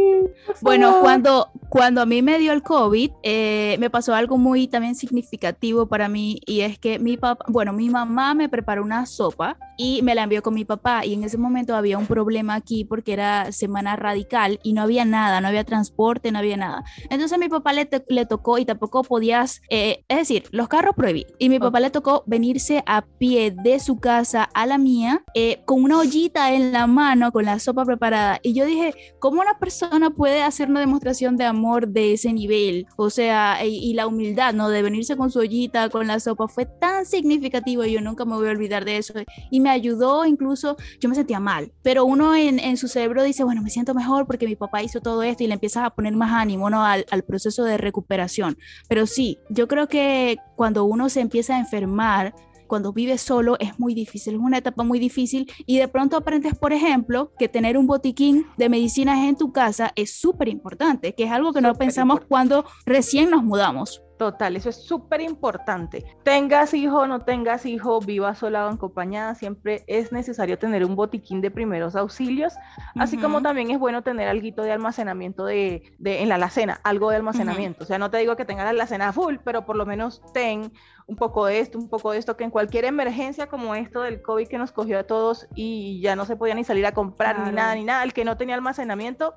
Bueno, 0.60 1.00
cuando, 1.00 1.50
cuando 1.70 2.02
a 2.02 2.06
mí 2.06 2.22
me 2.22 2.38
dio 2.38 2.52
el 2.52 2.62
COVID, 2.62 3.10
eh, 3.24 3.76
me 3.80 3.90
pasó 3.90 4.14
algo 4.14 4.38
muy 4.38 4.68
también 4.68 4.94
significativo 4.94 5.86
para 5.86 6.08
mí 6.08 6.40
y 6.46 6.60
es 6.60 6.78
que 6.78 7.00
mi 7.00 7.16
papá, 7.16 7.44
bueno, 7.48 7.72
mi 7.72 7.90
mamá 7.90 8.34
me 8.34 8.48
preparó 8.48 8.84
una 8.84 9.06
sopa 9.06 9.56
y 9.82 10.02
me 10.02 10.14
la 10.14 10.24
envió 10.24 10.42
con 10.42 10.52
mi 10.52 10.66
papá 10.66 11.06
y 11.06 11.14
en 11.14 11.24
ese 11.24 11.38
momento 11.38 11.74
había 11.74 11.96
un 11.96 12.06
problema 12.06 12.54
aquí 12.54 12.84
porque 12.84 13.14
era 13.14 13.50
semana 13.50 13.96
radical 13.96 14.60
y 14.62 14.74
no 14.74 14.82
había 14.82 15.06
nada, 15.06 15.40
no 15.40 15.48
había 15.48 15.64
transporte, 15.64 16.30
no 16.30 16.38
había 16.38 16.58
nada. 16.58 16.84
Entonces 17.04 17.32
a 17.32 17.38
mi 17.38 17.48
papá 17.48 17.72
le, 17.72 17.88
le 18.08 18.26
tocó 18.26 18.58
y 18.58 18.66
tampoco 18.66 19.02
podías, 19.02 19.62
eh, 19.70 20.04
es 20.08 20.18
decir, 20.18 20.44
los 20.50 20.68
carros 20.68 20.94
prohibidos. 20.94 21.32
Y 21.38 21.48
mi 21.48 21.58
papá 21.58 21.80
le 21.80 21.88
tocó 21.88 22.24
venirse 22.26 22.82
a 22.84 23.06
pie 23.06 23.54
de 23.56 23.80
su 23.80 23.98
casa 23.98 24.50
a 24.52 24.66
la 24.66 24.76
mía 24.76 25.24
eh, 25.32 25.62
con 25.64 25.82
una 25.82 25.98
ollita 25.98 26.52
en 26.52 26.72
la 26.72 26.86
mano 26.86 27.32
con 27.32 27.46
la 27.46 27.58
sopa 27.58 27.86
preparada. 27.86 28.38
Y 28.42 28.52
yo 28.52 28.66
dije, 28.66 28.92
¿cómo 29.18 29.40
una 29.40 29.58
persona 29.58 30.10
puede 30.10 30.42
hacer 30.42 30.68
una 30.68 30.80
demostración 30.80 31.38
de 31.38 31.46
amor 31.46 31.88
de 31.88 32.12
ese 32.12 32.34
nivel? 32.34 32.86
O 32.96 33.08
sea, 33.08 33.64
y, 33.64 33.94
la 33.94 34.06
humildad, 34.06 34.52
¿no? 34.52 34.68
De 34.68 34.82
venirse 34.82 35.16
con 35.16 35.30
su 35.30 35.38
ollita, 35.38 35.88
con 35.88 36.06
la 36.06 36.20
sopa, 36.20 36.48
fue 36.48 36.66
tan 36.66 37.06
significativo 37.06 37.82
y 37.86 37.92
yo 37.92 38.02
nunca 38.02 38.26
me 38.26 38.34
voy 38.34 38.48
a 38.48 38.50
olvidar 38.50 38.84
de 38.84 38.98
eso. 38.98 39.14
Y 39.50 39.60
me 39.60 39.69
ayudó 39.70 40.24
incluso, 40.24 40.76
yo 41.00 41.08
me 41.08 41.14
sentía 41.14 41.40
mal, 41.40 41.72
pero 41.82 42.04
uno 42.04 42.34
en, 42.34 42.58
en 42.58 42.76
su 42.76 42.88
cerebro 42.88 43.22
dice, 43.22 43.44
bueno, 43.44 43.62
me 43.62 43.70
siento 43.70 43.94
mejor 43.94 44.26
porque 44.26 44.46
mi 44.46 44.56
papá 44.56 44.82
hizo 44.82 45.00
todo 45.00 45.22
esto 45.22 45.44
y 45.44 45.46
le 45.46 45.54
empiezas 45.54 45.84
a 45.84 45.90
poner 45.90 46.14
más 46.14 46.32
ánimo, 46.32 46.70
¿no? 46.70 46.84
Al, 46.84 47.06
al 47.10 47.22
proceso 47.22 47.64
de 47.64 47.78
recuperación. 47.78 48.58
Pero 48.88 49.06
sí, 49.06 49.38
yo 49.48 49.68
creo 49.68 49.88
que 49.88 50.38
cuando 50.56 50.84
uno 50.84 51.08
se 51.08 51.20
empieza 51.20 51.56
a 51.56 51.58
enfermar, 51.58 52.34
cuando 52.70 52.92
vives 52.92 53.20
solo 53.20 53.56
es 53.58 53.80
muy 53.80 53.94
difícil, 53.94 54.34
es 54.34 54.40
una 54.40 54.58
etapa 54.58 54.84
muy 54.84 55.00
difícil 55.00 55.50
y 55.66 55.78
de 55.78 55.88
pronto 55.88 56.16
aprendes, 56.16 56.56
por 56.56 56.72
ejemplo, 56.72 57.32
que 57.36 57.48
tener 57.48 57.76
un 57.76 57.88
botiquín 57.88 58.46
de 58.56 58.68
medicinas 58.68 59.18
en 59.28 59.36
tu 59.36 59.52
casa 59.52 59.92
es 59.96 60.14
súper 60.14 60.48
importante, 60.48 61.12
que 61.14 61.24
es 61.24 61.32
algo 61.32 61.52
que 61.52 61.60
no 61.60 61.74
pensamos 61.74 62.20
cuando 62.28 62.64
recién 62.86 63.28
nos 63.28 63.42
mudamos. 63.42 64.02
Total, 64.20 64.54
eso 64.54 64.68
es 64.68 64.76
súper 64.76 65.22
importante. 65.22 66.04
Tengas 66.24 66.74
hijo 66.74 66.98
o 66.98 67.06
no 67.06 67.22
tengas 67.22 67.64
hijo, 67.64 68.00
viva 68.00 68.34
sola 68.34 68.66
o 68.66 68.68
acompañada, 68.68 69.34
siempre 69.34 69.82
es 69.86 70.12
necesario 70.12 70.58
tener 70.58 70.84
un 70.84 70.94
botiquín 70.94 71.40
de 71.40 71.50
primeros 71.50 71.96
auxilios, 71.96 72.52
así 72.96 73.16
como 73.16 73.40
también 73.40 73.70
es 73.70 73.78
bueno 73.78 74.02
tener 74.02 74.28
algo 74.28 74.62
de 74.62 74.72
almacenamiento 74.72 75.46
de, 75.46 75.94
en 76.04 76.28
la 76.28 76.34
alacena, 76.34 76.82
algo 76.84 77.08
de 77.08 77.16
almacenamiento. 77.16 77.84
O 77.84 77.86
sea, 77.86 77.96
no 77.96 78.10
te 78.10 78.18
digo 78.18 78.36
que 78.36 78.44
tengas 78.44 78.64
la 78.64 78.72
alacena 78.72 79.10
full, 79.14 79.36
pero 79.42 79.64
por 79.64 79.76
lo 79.76 79.86
menos 79.86 80.20
ten 80.34 80.70
un 81.06 81.16
poco 81.16 81.46
de 81.46 81.60
esto, 81.60 81.78
un 81.78 81.88
poco 81.88 82.12
de 82.12 82.18
esto, 82.18 82.36
que 82.36 82.44
en 82.44 82.50
cualquier 82.50 82.84
emergencia 82.84 83.46
como 83.46 83.74
esto 83.74 84.02
del 84.02 84.20
COVID 84.20 84.48
que 84.48 84.58
nos 84.58 84.70
cogió 84.70 84.98
a 84.98 85.04
todos 85.04 85.48
y 85.54 85.98
ya 86.02 86.14
no 86.14 86.26
se 86.26 86.36
podía 86.36 86.54
ni 86.54 86.64
salir 86.64 86.84
a 86.84 86.92
comprar 86.92 87.40
ni 87.46 87.52
nada, 87.52 87.74
ni 87.74 87.84
nada, 87.84 88.02
el 88.02 88.12
que 88.12 88.26
no 88.26 88.36
tenía 88.36 88.54
almacenamiento, 88.54 89.34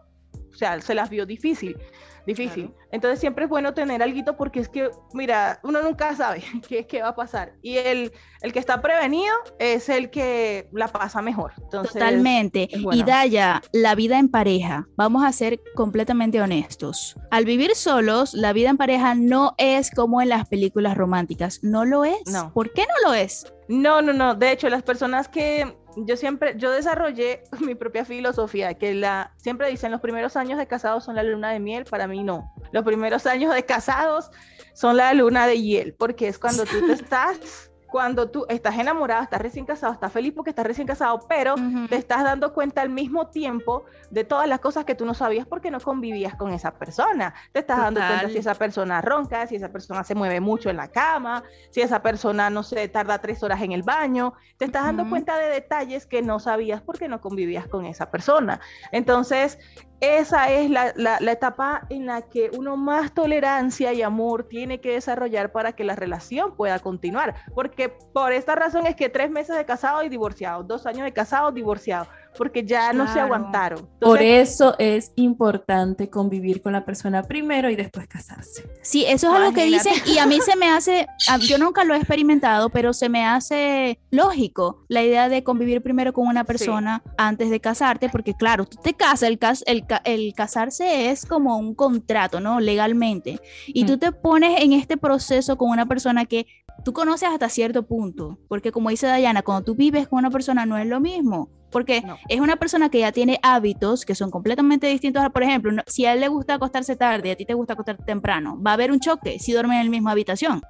o 0.53 0.55
sea, 0.55 0.79
se 0.81 0.93
las 0.93 1.09
vio 1.09 1.25
difícil 1.25 1.77
difícil. 2.25 2.73
Entonces 2.91 3.19
siempre 3.19 3.45
es 3.45 3.49
bueno 3.49 3.73
tener 3.73 4.01
algo 4.01 4.13
porque 4.37 4.59
es 4.59 4.69
que, 4.69 4.89
mira, 5.13 5.59
uno 5.63 5.81
nunca 5.81 6.15
sabe 6.15 6.43
qué, 6.67 6.85
qué 6.85 7.01
va 7.01 7.09
a 7.09 7.15
pasar. 7.15 7.53
Y 7.61 7.77
el, 7.77 8.11
el 8.41 8.53
que 8.53 8.59
está 8.59 8.81
prevenido 8.81 9.33
es 9.59 9.89
el 9.89 10.09
que 10.09 10.69
la 10.71 10.87
pasa 10.87 11.21
mejor. 11.21 11.53
Totalmente. 11.71 12.67
Y 12.71 13.03
Daya, 13.03 13.61
la 13.71 13.95
vida 13.95 14.19
en 14.19 14.29
pareja, 14.29 14.87
vamos 14.95 15.23
a 15.25 15.31
ser 15.31 15.59
completamente 15.75 16.41
honestos. 16.41 17.15
Al 17.31 17.45
vivir 17.45 17.75
solos, 17.75 18.33
la 18.33 18.53
vida 18.53 18.69
en 18.69 18.77
pareja 18.77 19.15
no 19.15 19.55
es 19.57 19.91
como 19.91 20.21
en 20.21 20.29
las 20.29 20.47
películas 20.47 20.95
románticas. 20.95 21.59
No 21.63 21.85
lo 21.85 22.05
es. 22.05 22.21
No. 22.31 22.53
¿Por 22.53 22.71
qué 22.73 22.83
no 22.83 23.09
lo 23.09 23.15
es? 23.15 23.51
No, 23.67 24.01
no, 24.01 24.13
no. 24.13 24.35
De 24.35 24.51
hecho, 24.51 24.69
las 24.69 24.83
personas 24.83 25.27
que 25.27 25.75
yo 25.97 26.17
siempre, 26.17 26.55
yo 26.57 26.71
desarrollé 26.71 27.43
mi 27.59 27.75
propia 27.75 28.05
filosofía, 28.05 28.73
que 28.75 28.93
la, 28.93 29.33
siempre 29.37 29.69
dicen 29.69 29.91
los 29.91 30.01
primeros 30.01 30.35
años 30.35 30.57
de 30.57 30.67
casados 30.67 31.03
son 31.03 31.15
la 31.15 31.23
luna 31.23 31.51
de 31.51 31.59
miel, 31.59 31.85
para 31.85 32.07
mí 32.07 32.23
no. 32.23 32.53
Los 32.71 32.83
primeros 32.83 33.25
años 33.25 33.53
de 33.53 33.65
casados 33.65 34.31
son 34.73 34.97
la 34.97 35.13
luna 35.13 35.47
de 35.47 35.61
hiel, 35.61 35.93
porque 35.93 36.27
es 36.27 36.39
cuando 36.39 36.65
tú 36.65 36.85
te 36.85 36.93
estás 36.93 37.71
cuando 37.93 38.31
tú 38.31 38.47
estás 38.49 38.79
enamorado, 38.79 39.21
estás 39.21 39.39
recién 39.39 39.67
casado, 39.67 39.93
estás 39.93 40.11
feliz 40.11 40.33
porque 40.35 40.49
estás 40.49 40.65
recién 40.65 40.87
casado, 40.87 41.19
pero 41.29 41.53
te 41.87 41.95
estás 41.95 42.23
dando 42.23 42.51
cuenta 42.51 42.81
al 42.81 42.89
mismo 42.89 43.27
tiempo 43.27 43.85
de 44.09 44.23
todas 44.23 44.47
las 44.47 44.59
cosas 44.61 44.83
que 44.83 44.95
tú 44.95 45.05
no 45.05 45.13
sabías 45.13 45.45
porque 45.45 45.69
no 45.69 45.79
convivías 45.79 46.33
con 46.33 46.51
esa 46.53 46.71
persona. 46.73 47.35
Te 47.51 47.59
estás 47.59 47.77
dando 47.77 47.99
cuenta 47.99 48.29
si 48.29 48.39
esa 48.39 48.55
persona 48.55 48.99
ronca, 48.99 49.45
si 49.45 49.57
esa 49.57 49.69
persona 49.69 50.03
se 50.03 50.15
mueve 50.15 50.39
mucho 50.39 50.71
en 50.71 50.77
la 50.77 50.87
cama, 50.87 51.43
si 51.69 51.81
esa 51.81 52.01
persona, 52.01 52.49
no 52.49 52.63
sé, 52.63 52.87
tarda 52.87 53.19
tres 53.19 53.43
horas 53.43 53.61
en 53.61 53.73
el 53.73 53.83
baño. 53.83 54.33
Te 54.57 54.65
estás 54.65 54.85
dando 54.85 55.07
cuenta 55.07 55.37
de 55.37 55.49
detalles 55.49 56.07
que 56.07 56.23
no 56.23 56.39
sabías 56.39 56.81
porque 56.81 57.07
no 57.07 57.21
convivías 57.21 57.67
con 57.67 57.85
esa 57.85 58.09
persona. 58.09 58.59
Entonces, 58.91 59.59
esa 60.03 60.51
es 60.51 60.69
la, 60.69 61.17
etapa 61.31 61.87
en 61.89 62.07
la 62.07 62.23
que 62.23 62.51
uno 62.57 62.75
más 62.75 63.13
tolerancia 63.13 63.93
y 63.93 64.01
amor 64.01 64.49
tiene 64.49 64.81
que 64.81 64.91
desarrollar 64.91 65.53
para 65.53 65.73
que 65.73 65.85
la 65.85 65.95
relación 65.95 66.57
pueda 66.57 66.79
continuar. 66.79 67.35
Porque 67.55 67.82
que 67.83 67.89
por 67.89 68.31
esta 68.31 68.55
razón 68.55 68.85
es 68.85 68.95
que 68.95 69.09
tres 69.09 69.29
meses 69.29 69.55
de 69.55 69.65
casado 69.65 70.03
y 70.03 70.09
divorciado, 70.09 70.63
dos 70.63 70.85
años 70.85 71.03
de 71.03 71.11
casado, 71.11 71.51
divorciado 71.51 72.07
porque 72.37 72.63
ya 72.63 72.93
no 72.93 73.11
se 73.11 73.19
aguantaron. 73.19 73.87
Por 73.99 74.21
eso 74.21 74.75
es 74.79 75.11
importante 75.15 76.09
convivir 76.09 76.61
con 76.61 76.73
la 76.73 76.85
persona 76.85 77.23
primero 77.23 77.69
y 77.69 77.75
después 77.75 78.07
casarse. 78.07 78.67
Sí, 78.81 79.05
eso 79.05 79.27
es 79.27 79.33
algo 79.33 79.53
que 79.53 79.65
dicen 79.65 79.93
y 80.05 80.17
a 80.17 80.25
mí 80.25 80.39
se 80.41 80.55
me 80.55 80.69
hace, 80.69 81.07
yo 81.41 81.57
nunca 81.57 81.83
lo 81.83 81.93
he 81.93 81.97
experimentado, 81.97 82.69
pero 82.69 82.93
se 82.93 83.09
me 83.09 83.25
hace 83.25 83.99
lógico 84.11 84.83
la 84.87 85.03
idea 85.03 85.29
de 85.29 85.43
convivir 85.43 85.81
primero 85.81 86.13
con 86.13 86.27
una 86.27 86.43
persona 86.43 87.03
antes 87.17 87.49
de 87.49 87.59
casarte, 87.59 88.09
porque 88.09 88.33
claro, 88.33 88.65
tú 88.65 88.77
te 88.81 88.93
casas, 88.93 89.29
el, 89.29 89.39
el, 89.65 89.85
el, 90.03 90.33
casarse 90.33 91.11
es 91.11 91.25
como 91.25 91.57
un 91.57 91.75
contrato, 91.75 92.39
¿no? 92.39 92.59
Legalmente. 92.59 93.39
Y 93.67 93.85
tú 93.85 93.93
mm. 93.93 93.99
te 93.99 94.11
pones 94.11 94.61
en 94.61 94.73
este 94.73 94.97
proceso 94.97 95.57
con 95.57 95.69
una 95.69 95.85
persona 95.85 96.25
que 96.25 96.47
tú 96.83 96.93
conoces 96.93 97.29
hasta 97.29 97.49
cierto 97.49 97.83
punto, 97.83 98.39
porque 98.47 98.71
como 98.71 98.89
dice 98.89 99.07
Dayana, 99.07 99.41
cuando 99.41 99.63
tú 99.63 99.75
vives 99.75 100.07
con 100.07 100.19
una 100.19 100.29
persona 100.29 100.65
no 100.65 100.77
es 100.77 100.87
lo 100.87 100.99
mismo 100.99 101.49
porque 101.73 102.03
es 102.29 102.39
una 102.39 102.55
persona 102.55 102.89
que 102.89 102.99
ya 102.99 103.11
tiene 103.11 103.39
hábitos 103.41 104.05
que 104.05 104.15
son 104.15 104.31
completamente 104.31 104.87
distintos. 104.87 105.27
Por 105.33 105.43
ejemplo, 105.43 105.73
si 105.87 106.05
a 106.05 106.13
él 106.13 106.21
le 106.21 106.29
gusta 106.29 106.53
acostarse 106.53 106.95
tarde 106.95 107.29
y 107.29 107.31
a 107.31 107.35
ti 107.35 107.45
te 107.45 107.55
gusta 107.55 107.73
acostarte 107.73 108.03
temprano, 108.03 108.61
va 108.61 108.71
a 108.71 108.73
haber 108.75 108.91
un 108.91 108.99
choque 108.99 109.39
si 109.39 109.51
duermen 109.51 109.79
en 109.79 109.85
la 109.87 109.91
misma 109.91 110.11
habitación. 110.11 110.61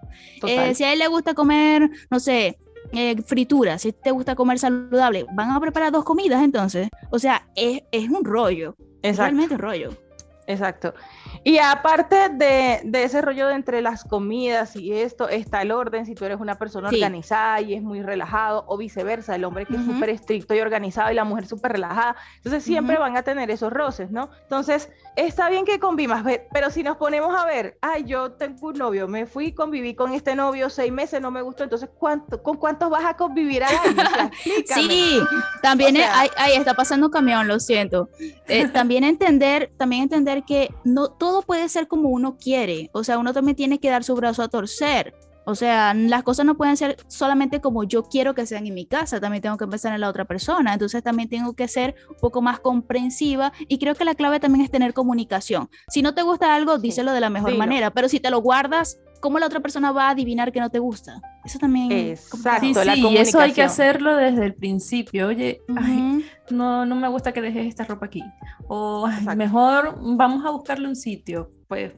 Eh, 0.48 0.74
si 0.74 0.84
a 0.86 0.94
él 0.94 1.00
le 1.00 1.08
gusta 1.08 1.36
comer, 1.36 1.90
no 2.10 2.20
sé, 2.20 2.58
eh, 2.94 3.22
frituras, 3.22 3.82
si 3.82 3.92
te 3.92 4.12
gusta 4.12 4.36
comer 4.36 4.58
saludable, 4.58 5.26
van 5.34 5.52
a 5.52 5.60
preparar 5.60 5.92
dos 5.92 6.06
comidas 6.06 6.42
entonces. 6.42 6.88
O 7.12 7.20
sea, 7.20 7.48
es, 7.56 7.84
es 7.92 8.10
un 8.10 8.24
rollo. 8.24 8.76
Es 9.02 9.18
realmente 9.18 9.56
un 9.56 9.60
rollo. 9.60 9.90
Exacto. 10.48 10.94
Y 11.46 11.58
aparte 11.58 12.30
de, 12.30 12.82
de, 12.86 13.04
ese 13.04 13.22
rollo 13.22 13.48
de 13.48 13.56
entre 13.56 13.82
las 13.82 14.04
comidas 14.06 14.76
y 14.76 14.94
esto, 14.94 15.28
está 15.28 15.62
el 15.62 15.72
orden, 15.72 16.06
si 16.06 16.16
tú 16.16 16.24
eres 16.24 16.40
una 16.40 16.58
persona 16.58 16.88
organizada 16.88 17.60
y 17.60 17.74
es 17.74 17.82
muy 17.82 18.02
relajado, 18.02 18.64
o 18.68 18.78
viceversa, 18.78 19.36
el 19.36 19.44
hombre 19.44 19.66
que 19.66 19.76
es 19.76 19.84
súper 19.84 20.10
estricto 20.10 20.56
y 20.56 20.60
organizado 20.62 21.12
y 21.12 21.16
la 21.16 21.26
mujer 21.26 21.46
súper 21.46 21.74
relajada. 21.74 22.16
Entonces 22.38 22.64
siempre 22.64 22.98
van 22.98 23.18
a 23.18 23.24
tener 23.24 23.52
esos 23.52 23.74
roces, 23.74 24.10
¿no? 24.10 24.30
Entonces, 24.44 24.90
está 25.16 25.50
bien 25.50 25.66
que 25.66 25.80
convivas, 25.80 26.24
pero 26.52 26.70
si 26.70 26.84
nos 26.84 26.98
ponemos 26.98 27.36
a 27.36 27.46
ver, 27.46 27.78
ay, 27.82 28.04
yo 28.06 28.32
tengo 28.32 28.68
un 28.68 28.78
novio, 28.78 29.08
me 29.08 29.26
fui, 29.26 29.52
conviví 29.52 29.96
con 29.96 30.14
este 30.14 30.36
novio 30.36 30.70
seis 30.70 30.92
meses, 30.92 31.22
no 31.22 31.32
me 31.32 31.42
gustó, 31.42 31.64
entonces, 31.64 31.90
¿cuánto, 31.98 32.42
¿con 32.42 32.58
cuántos 32.58 32.90
vas 32.90 33.06
a 33.06 33.16
convivir 33.16 33.64
al 33.64 33.76
año? 33.76 34.32
sí, 34.66 35.20
también 35.62 35.98
ahí, 35.98 36.54
está 36.56 36.74
pasando 36.74 37.08
un 37.08 37.12
camión, 37.12 37.48
lo 37.48 37.60
siento. 37.60 38.10
Eh, 38.48 38.68
también 38.74 39.04
entender, 39.04 39.72
también 39.78 40.04
entender 40.04 40.44
que 40.44 40.74
no 40.84 41.10
todo 41.10 41.42
puede 41.42 41.70
ser 41.70 41.88
como 41.88 42.10
uno 42.10 42.38
quiere, 42.38 42.90
o 42.94 43.04
sea, 43.04 43.18
uno 43.18 43.34
también 43.34 43.56
tiene 43.56 43.80
que 43.80 43.90
dar 43.90 44.04
su 44.04 44.16
brazo 44.16 44.44
a 44.44 44.48
torcer. 44.48 45.14
O 45.46 45.56
sea, 45.56 45.94
las 45.94 46.24
cosas 46.24 46.46
no 46.46 46.56
pueden 46.56 46.78
ser 46.78 46.98
solamente 47.08 47.60
como 47.60 47.84
yo 47.84 48.04
quiero 48.04 48.34
que 48.34 48.46
sean 48.46 48.66
en 48.66 48.74
mi 48.74 48.86
casa, 48.86 49.20
también 49.20 49.42
tengo 49.42 49.58
que 49.58 49.68
pensar 49.68 49.94
en 49.94 50.02
la 50.02 50.10
otra 50.10 50.26
persona, 50.26 50.74
entonces 50.74 51.04
también 51.04 51.30
tengo 51.30 51.54
que 51.54 51.68
ser 51.68 51.96
un 52.10 52.16
poco 52.16 52.42
más 52.42 52.60
comprensiva 52.60 53.52
y 53.68 53.78
creo 53.78 53.96
que 53.96 54.06
la 54.06 54.16
clave 54.16 54.40
también 54.40 54.64
es 54.64 54.72
tener 54.72 54.94
comunicación. 54.94 55.70
Si 55.90 56.02
no 56.02 56.14
te 56.14 56.22
gusta 56.22 56.56
algo, 56.56 56.78
díselo 56.78 57.12
de 57.12 57.20
la 57.20 57.30
mejor 57.30 57.56
manera, 57.58 57.92
pero 57.92 58.08
si 58.08 58.20
te 58.20 58.30
lo 58.30 58.42
guardas, 58.42 59.00
¿cómo 59.20 59.40
la 59.40 59.48
otra 59.48 59.60
persona 59.60 59.92
va 59.92 60.08
a 60.08 60.10
adivinar 60.12 60.52
que 60.52 60.60
no 60.60 60.70
te 60.70 60.80
gusta? 60.80 61.22
Eso 61.44 61.60
también 61.60 61.92
Exacto, 61.92 62.66
sí, 62.66 62.74
sí, 62.74 63.08
y 63.10 63.18
eso 63.18 63.40
hay 63.40 63.52
que 63.52 63.64
hacerlo 63.64 64.16
desde 64.16 64.46
el 64.46 64.54
principio. 64.54 65.28
Oye, 65.28 65.62
no, 66.50 66.86
no 66.86 66.96
me 66.96 67.08
gusta 67.10 67.32
que 67.34 67.42
dejes 67.42 67.68
esta 67.68 67.84
ropa 67.84 68.06
aquí. 68.06 68.24
O 68.68 69.08
mejor 69.36 69.98
vamos 70.00 70.46
a 70.46 70.52
buscarle 70.52 70.88
un 70.88 70.96
sitio. 70.96 71.52
Pues 71.68 71.94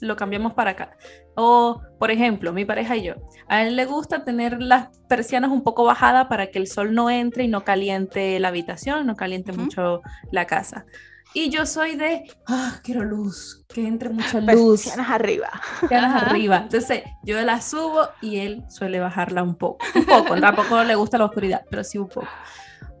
lo 0.00 0.16
cambiamos 0.16 0.54
para 0.54 0.72
acá. 0.72 0.96
O, 1.34 1.80
por 1.98 2.10
ejemplo, 2.10 2.52
mi 2.52 2.64
pareja 2.64 2.96
y 2.96 3.04
yo, 3.04 3.14
a 3.48 3.62
él 3.62 3.76
le 3.76 3.86
gusta 3.86 4.24
tener 4.24 4.60
las 4.60 4.88
persianas 5.08 5.50
un 5.50 5.62
poco 5.62 5.84
bajadas 5.84 6.26
para 6.26 6.48
que 6.48 6.58
el 6.58 6.66
sol 6.66 6.94
no 6.94 7.10
entre 7.10 7.44
y 7.44 7.48
no 7.48 7.64
caliente 7.64 8.38
la 8.40 8.48
habitación, 8.48 9.06
no 9.06 9.16
caliente 9.16 9.52
mucho 9.52 10.02
la 10.30 10.46
casa. 10.46 10.84
Y 11.32 11.48
yo 11.50 11.64
soy 11.64 11.94
de, 11.94 12.24
ah, 12.48 12.80
quiero 12.82 13.04
luz, 13.04 13.64
que 13.68 13.86
entre 13.86 14.08
mucha 14.08 14.40
luz. 14.40 14.82
Persianas 14.82 15.10
arriba. 15.10 15.48
Persianas 15.80 16.22
arriba. 16.24 16.56
Entonces, 16.64 17.04
yo 17.22 17.40
la 17.42 17.60
subo 17.60 18.08
y 18.20 18.38
él 18.38 18.64
suele 18.68 18.98
bajarla 18.98 19.44
un 19.44 19.54
poco. 19.54 19.84
Un 19.94 20.06
poco, 20.06 20.40
tampoco 20.40 20.82
le 20.82 20.96
gusta 20.96 21.18
la 21.18 21.26
oscuridad, 21.26 21.62
pero 21.70 21.84
sí 21.84 21.98
un 21.98 22.08
poco. 22.08 22.26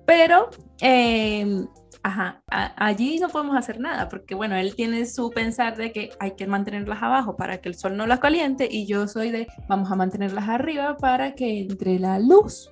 Pero 0.06 0.48
eh, 0.80 1.64
Ajá, 2.02 2.42
allí 2.48 3.18
no 3.18 3.28
podemos 3.28 3.56
hacer 3.56 3.78
nada 3.78 4.08
porque, 4.08 4.34
bueno, 4.34 4.56
él 4.56 4.74
tiene 4.74 5.04
su 5.04 5.30
pensar 5.30 5.76
de 5.76 5.92
que 5.92 6.10
hay 6.18 6.32
que 6.32 6.46
mantenerlas 6.46 7.02
abajo 7.02 7.36
para 7.36 7.60
que 7.60 7.68
el 7.68 7.74
sol 7.74 7.96
no 7.96 8.06
las 8.06 8.20
caliente 8.20 8.68
y 8.70 8.86
yo 8.86 9.06
soy 9.06 9.30
de 9.30 9.46
vamos 9.68 9.90
a 9.92 9.96
mantenerlas 9.96 10.48
arriba 10.48 10.96
para 10.96 11.34
que 11.34 11.60
entre 11.60 11.98
la 11.98 12.18
luz. 12.18 12.70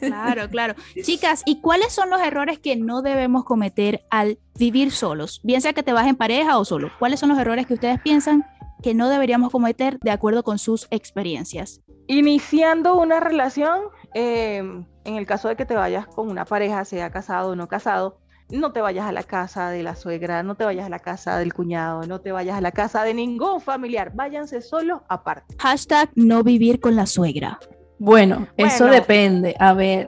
Claro, 0.00 0.48
claro. 0.50 0.74
Chicas, 1.02 1.42
¿y 1.46 1.60
cuáles 1.60 1.92
son 1.92 2.10
los 2.10 2.20
errores 2.20 2.58
que 2.58 2.76
no 2.76 3.02
debemos 3.02 3.44
cometer 3.44 4.04
al 4.10 4.38
vivir 4.58 4.92
solos? 4.92 5.40
Bien 5.42 5.60
sea 5.60 5.72
que 5.72 5.82
te 5.82 5.92
vas 5.92 6.06
en 6.06 6.16
pareja 6.16 6.58
o 6.58 6.64
solo. 6.64 6.90
¿Cuáles 6.98 7.20
son 7.20 7.30
los 7.30 7.38
errores 7.38 7.66
que 7.66 7.74
ustedes 7.74 8.00
piensan 8.00 8.44
que 8.82 8.94
no 8.94 9.08
deberíamos 9.08 9.50
cometer 9.50 9.98
de 10.00 10.10
acuerdo 10.10 10.42
con 10.42 10.58
sus 10.58 10.86
experiencias? 10.90 11.80
Iniciando 12.06 12.98
una 12.98 13.20
relación, 13.20 13.80
eh, 14.14 14.58
en 14.58 15.16
el 15.16 15.26
caso 15.26 15.48
de 15.48 15.56
que 15.56 15.64
te 15.64 15.74
vayas 15.74 16.06
con 16.06 16.28
una 16.28 16.44
pareja, 16.44 16.84
sea 16.84 17.10
casado 17.10 17.50
o 17.50 17.56
no 17.56 17.68
casado, 17.68 18.19
no 18.50 18.72
te 18.72 18.80
vayas 18.80 19.06
a 19.06 19.12
la 19.12 19.22
casa 19.22 19.70
de 19.70 19.82
la 19.82 19.94
suegra, 19.94 20.42
no 20.42 20.54
te 20.54 20.64
vayas 20.64 20.86
a 20.86 20.88
la 20.88 20.98
casa 20.98 21.38
del 21.38 21.52
cuñado, 21.54 22.06
no 22.06 22.20
te 22.20 22.32
vayas 22.32 22.56
a 22.56 22.60
la 22.60 22.72
casa 22.72 23.04
de 23.04 23.14
ningún 23.14 23.60
familiar, 23.60 24.12
váyanse 24.14 24.60
solos 24.60 25.00
aparte. 25.08 25.56
Hashtag 25.58 26.10
no 26.14 26.42
vivir 26.42 26.80
con 26.80 26.96
la 26.96 27.06
suegra. 27.06 27.58
Bueno, 27.98 28.48
eso 28.56 28.86
depende, 28.86 29.54
a 29.58 29.74
ver, 29.74 30.06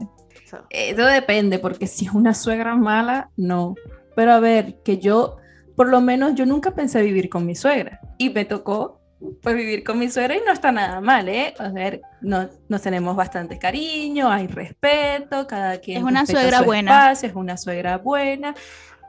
eso 0.71 1.07
depende, 1.07 1.59
porque 1.59 1.87
si 1.87 2.07
es 2.07 2.13
una 2.13 2.35
suegra 2.35 2.75
mala, 2.75 3.31
no. 3.37 3.75
Pero 4.15 4.33
a 4.33 4.41
ver, 4.41 4.81
que 4.83 4.99
yo, 4.99 5.37
por 5.77 5.89
lo 5.89 6.01
menos 6.01 6.35
yo 6.35 6.47
nunca 6.47 6.73
pensé 6.73 7.03
vivir 7.03 7.29
con 7.29 7.47
mi 7.47 7.55
suegra 7.55 8.01
y 8.19 8.31
me 8.31 8.45
tocó 8.45 9.02
pues 9.41 9.57
vivir 9.57 9.85
con 9.85 9.99
mi 9.99 10.11
suegra 10.11 10.37
y 10.37 10.41
no 10.45 10.53
está 10.53 10.73
nada 10.73 11.01
mal, 11.01 11.29
¿eh? 11.29 11.55
O 11.59 11.71
sea, 11.71 11.99
no, 12.21 12.49
nos 12.69 12.83
tenemos 12.83 13.17
bastante 13.17 13.59
cariño, 13.59 14.31
hay 14.31 14.47
respeto, 14.47 15.47
cada 15.47 15.79
quien 15.79 15.99
es 15.99 16.05
una 16.05 16.27
suegra 16.27 16.63
buena, 16.63 17.13
es 17.13 17.35
una 17.35 17.57
suegra 17.57 17.99
buena, 17.99 18.55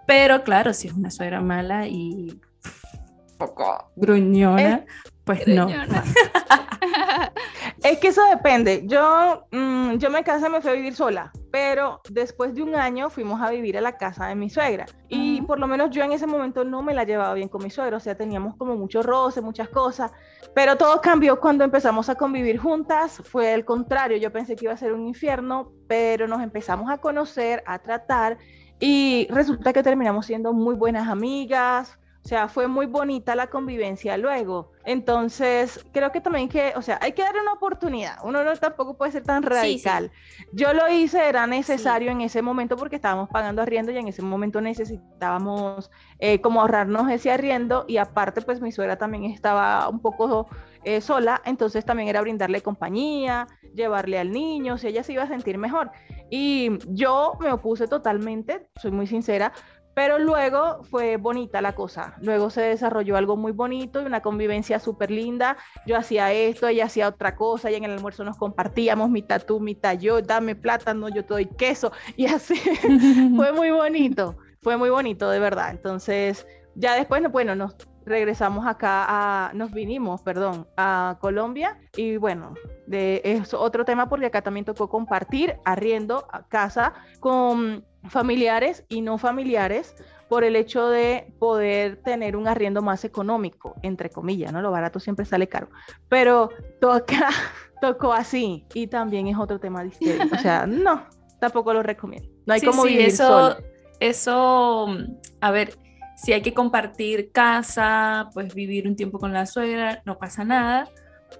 pero 0.05 0.43
claro, 0.43 0.73
si 0.73 0.87
es 0.87 0.93
una 0.93 1.11
suegra 1.11 1.41
mala 1.41 1.87
y 1.87 2.39
poco 3.37 3.91
gruñona, 3.95 4.85
pues 5.23 5.47
no. 5.47 5.67
es 7.83 7.97
que 7.99 8.09
eso 8.09 8.21
depende. 8.29 8.83
Yo, 8.85 9.45
mm, 9.51 9.97
yo 9.97 10.09
me 10.09 10.23
casé, 10.23 10.49
me 10.49 10.61
fui 10.61 10.71
a 10.71 10.73
vivir 10.73 10.95
sola, 10.95 11.31
pero 11.51 12.01
después 12.09 12.53
de 12.53 12.61
un 12.61 12.75
año 12.75 13.09
fuimos 13.09 13.41
a 13.41 13.49
vivir 13.49 13.77
a 13.77 13.81
la 13.81 13.97
casa 13.97 14.27
de 14.27 14.35
mi 14.35 14.49
suegra. 14.49 14.85
Y 15.09 15.22
por 15.41 15.59
lo 15.59 15.67
menos 15.67 15.89
yo 15.89 16.03
en 16.03 16.11
ese 16.11 16.27
momento 16.27 16.63
no 16.63 16.81
me 16.81 16.93
la 16.93 17.03
llevaba 17.03 17.33
bien 17.33 17.49
con 17.49 17.63
mi 17.63 17.69
suegra, 17.69 17.97
o 17.97 17.99
sea, 17.99 18.15
teníamos 18.15 18.55
como 18.55 18.75
mucho 18.75 19.01
roce, 19.03 19.41
muchas 19.41 19.69
cosas. 19.69 20.11
Pero 20.53 20.77
todo 20.77 21.01
cambió 21.01 21.39
cuando 21.39 21.63
empezamos 21.63 22.09
a 22.09 22.15
convivir 22.15 22.57
juntas. 22.57 23.21
Fue 23.23 23.53
el 23.53 23.65
contrario, 23.65 24.17
yo 24.17 24.31
pensé 24.31 24.55
que 24.55 24.65
iba 24.65 24.73
a 24.73 24.77
ser 24.77 24.93
un 24.93 25.07
infierno, 25.07 25.71
pero 25.87 26.27
nos 26.27 26.41
empezamos 26.41 26.89
a 26.91 26.97
conocer, 26.97 27.63
a 27.65 27.79
tratar. 27.79 28.37
Y 28.79 29.27
resulta 29.29 29.73
que 29.73 29.83
terminamos 29.83 30.25
siendo 30.25 30.53
muy 30.53 30.75
buenas 30.75 31.07
amigas, 31.07 31.97
o 32.23 32.27
sea, 32.27 32.47
fue 32.47 32.67
muy 32.69 32.85
bonita 32.85 33.35
la 33.35 33.47
convivencia 33.47 34.15
luego. 34.17 34.71
Entonces, 34.85 35.85
creo 35.91 36.13
que 36.13 36.21
también 36.21 36.47
que, 36.47 36.71
o 36.77 36.81
sea, 36.81 36.97
hay 37.01 37.11
que 37.11 37.21
darle 37.21 37.41
una 37.41 37.51
oportunidad. 37.51 38.15
Uno 38.23 38.45
no 38.45 38.55
tampoco 38.55 38.95
puede 38.95 39.11
ser 39.11 39.23
tan 39.23 39.43
radical. 39.43 40.09
Yo 40.53 40.73
lo 40.73 40.87
hice, 40.87 41.27
era 41.27 41.47
necesario 41.47 42.11
en 42.11 42.21
ese 42.21 42.41
momento 42.41 42.77
porque 42.77 42.95
estábamos 42.95 43.27
pagando 43.27 43.61
arriendo 43.61 43.91
y 43.91 43.97
en 43.97 44.07
ese 44.07 44.21
momento 44.21 44.61
necesitábamos 44.61 45.91
eh, 46.19 46.39
como 46.39 46.61
ahorrarnos 46.61 47.11
ese 47.11 47.29
arriendo 47.29 47.83
y 47.89 47.97
aparte 47.97 48.41
pues 48.41 48.61
mi 48.61 48.71
suegra 48.71 48.97
también 48.97 49.25
estaba 49.25 49.89
un 49.89 49.99
poco 49.99 50.47
eh, 50.85 51.01
sola, 51.01 51.41
entonces 51.43 51.83
también 51.83 52.07
era 52.07 52.21
brindarle 52.21 52.61
compañía, 52.61 53.47
llevarle 53.73 54.17
al 54.17 54.31
niño, 54.31 54.77
si 54.77 54.87
ella 54.87 55.03
se 55.03 55.11
iba 55.11 55.23
a 55.23 55.27
sentir 55.27 55.57
mejor. 55.57 55.91
Y 56.29 56.79
yo 56.87 57.33
me 57.41 57.51
opuse 57.51 57.87
totalmente, 57.87 58.69
soy 58.81 58.91
muy 58.91 59.07
sincera, 59.07 59.51
pero 59.93 60.19
luego 60.19 60.83
fue 60.83 61.17
bonita 61.17 61.61
la 61.61 61.73
cosa. 61.73 62.15
Luego 62.19 62.49
se 62.49 62.61
desarrolló 62.61 63.15
algo 63.15 63.37
muy 63.37 63.51
bonito 63.51 64.01
y 64.01 64.05
una 64.05 64.21
convivencia 64.21 64.79
súper 64.79 65.11
linda. 65.11 65.57
Yo 65.85 65.97
hacía 65.97 66.31
esto, 66.31 66.67
ella 66.67 66.85
hacía 66.85 67.07
otra 67.07 67.35
cosa 67.35 67.69
y 67.71 67.75
en 67.75 67.83
el 67.83 67.91
almuerzo 67.91 68.23
nos 68.23 68.37
compartíamos 68.37 69.09
mitad 69.09 69.43
tú, 69.43 69.59
mitad 69.59 69.97
yo, 69.97 70.21
dame 70.21 70.55
plátano, 70.55 71.09
yo 71.09 71.23
te 71.23 71.33
doy 71.33 71.45
queso 71.45 71.91
y 72.17 72.25
así. 72.25 72.55
fue 73.35 73.51
muy 73.51 73.71
bonito, 73.71 74.37
fue 74.61 74.77
muy 74.77 74.89
bonito 74.89 75.29
de 75.29 75.39
verdad. 75.39 75.71
Entonces, 75.71 76.47
ya 76.75 76.95
después, 76.95 77.21
bueno, 77.31 77.55
nos 77.55 77.75
regresamos 78.05 78.65
acá 78.65 79.05
a, 79.07 79.53
nos 79.53 79.71
vinimos, 79.71 80.21
perdón, 80.21 80.67
a 80.77 81.17
Colombia 81.21 81.79
y 81.95 82.17
bueno, 82.17 82.53
de, 82.87 83.21
es 83.23 83.53
otro 83.53 83.85
tema 83.85 84.09
porque 84.09 84.25
acá 84.25 84.41
también 84.41 84.65
tocó 84.65 84.89
compartir 84.89 85.55
arriendo 85.65 86.27
a 86.31 86.47
casa 86.47 86.93
con 87.19 87.85
familiares 88.09 88.85
y 88.89 89.01
no 89.01 89.17
familiares, 89.17 89.95
por 90.27 90.43
el 90.43 90.55
hecho 90.55 90.89
de 90.89 91.31
poder 91.39 91.97
tener 91.97 92.35
un 92.35 92.47
arriendo 92.47 92.81
más 92.81 93.05
económico, 93.05 93.75
entre 93.83 94.09
comillas, 94.09 94.51
¿no? 94.51 94.61
Lo 94.61 94.71
barato 94.71 94.99
siempre 94.99 95.25
sale 95.25 95.47
caro, 95.47 95.69
pero 96.09 96.49
toca, 96.81 97.29
tocó 97.81 98.13
así 98.13 98.65
y 98.73 98.87
también 98.87 99.27
es 99.27 99.37
otro 99.37 99.59
tema 99.59 99.83
distinto, 99.83 100.35
o 100.35 100.39
sea, 100.39 100.65
no, 100.65 101.05
tampoco 101.39 101.73
lo 101.73 101.83
recomiendo. 101.83 102.29
No 102.45 102.53
hay 102.53 102.61
como 102.61 102.83
vivir 102.83 103.07
eso, 103.07 103.27
solo. 103.27 103.57
Eso, 103.99 104.87
a 105.39 105.51
ver, 105.51 105.77
si 106.23 106.31
hay 106.33 106.41
que 106.41 106.53
compartir 106.53 107.31
casa, 107.31 108.29
pues 108.33 108.53
vivir 108.55 108.87
un 108.87 108.95
tiempo 108.95 109.19
con 109.19 109.33
la 109.33 109.45
suegra, 109.45 110.01
no 110.05 110.17
pasa 110.17 110.43
nada, 110.45 110.89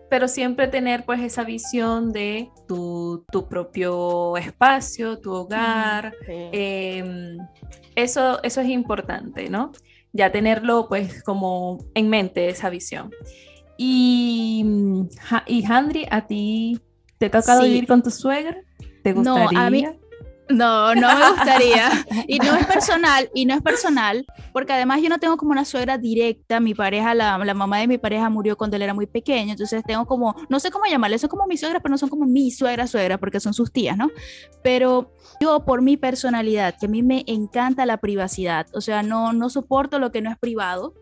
pero 0.09 0.27
siempre 0.27 0.67
tener 0.67 1.05
pues 1.05 1.21
esa 1.21 1.43
visión 1.43 2.11
de 2.11 2.49
tu, 2.67 3.23
tu 3.31 3.47
propio 3.47 4.35
espacio, 4.37 5.19
tu 5.19 5.31
hogar, 5.31 6.13
Sí. 6.25 6.33
em, 6.51 7.37
eso, 7.95 8.41
eso 8.43 8.61
es 8.61 8.67
importante, 8.69 9.49
¿no? 9.49 9.71
Ya 10.11 10.31
tenerlo 10.31 10.87
pues 10.89 11.23
como 11.23 11.77
en 11.93 12.09
mente 12.09 12.49
esa 12.49 12.69
visión. 12.69 13.09
Y, 13.77 14.63
mm, 14.65 15.07
y 15.47 15.65
Handri, 15.65 16.05
¿a 16.11 16.27
ti 16.27 16.79
te 17.17 17.27
ha 17.27 17.31
tocado 17.31 17.61
Sí. 17.61 17.67
vivir 17.69 17.87
con 17.87 18.03
tu 18.03 18.09
suegra? 18.11 18.57
¿Te 19.03 19.13
No, 19.13 19.19
gustaría? 19.35 19.65
a 19.65 19.69
mí- 19.69 19.85
No, 20.49 20.93
no 20.93 21.17
me 21.17 21.29
gustaría. 21.31 22.05
Y 22.27 22.39
no 22.39 22.55
es 22.55 22.65
personal, 22.67 23.29
y 23.33 23.45
no 23.45 23.53
es 23.55 23.61
personal, 23.61 24.25
porque 24.51 24.73
además 24.73 25.01
yo 25.01 25.09
no 25.09 25.19
tengo 25.19 25.37
como 25.37 25.51
una 25.51 25.65
suegra 25.65 25.97
directa. 25.97 26.59
Mi 26.59 26.73
pareja, 26.73 27.13
la, 27.13 27.37
la 27.37 27.53
mamá 27.53 27.79
de 27.79 27.87
mi 27.87 27.97
pareja 27.97 28.29
murió 28.29 28.57
cuando 28.57 28.75
él 28.75 28.81
era 28.81 28.93
muy 28.93 29.07
pequeño, 29.07 29.51
entonces 29.51 29.83
tengo 29.85 30.05
como, 30.05 30.35
no 30.49 30.59
sé 30.59 30.69
cómo 30.71 30.85
llamarle, 30.85 31.17
son 31.17 31.29
como 31.29 31.47
mis 31.47 31.59
suegras, 31.59 31.81
pero 31.81 31.91
no 31.91 31.97
son 31.97 32.09
como 32.09 32.25
mi 32.25 32.51
suegra, 32.51 32.87
suegra, 32.87 33.17
porque 33.17 33.39
son 33.39 33.53
sus 33.53 33.71
tías, 33.71 33.97
¿no? 33.97 34.11
Pero 34.61 35.11
yo, 35.39 35.65
por 35.65 35.81
mi 35.81 35.97
personalidad, 35.97 36.75
que 36.79 36.87
a 36.87 36.89
mí 36.89 37.03
me 37.03 37.23
encanta 37.27 37.85
la 37.85 37.97
privacidad, 37.97 38.67
o 38.73 38.81
sea, 38.81 39.03
no, 39.03 39.33
no 39.33 39.49
soporto 39.49 39.99
lo 39.99 40.11
que 40.11 40.21
no 40.21 40.29
es 40.29 40.37
privado, 40.37 40.93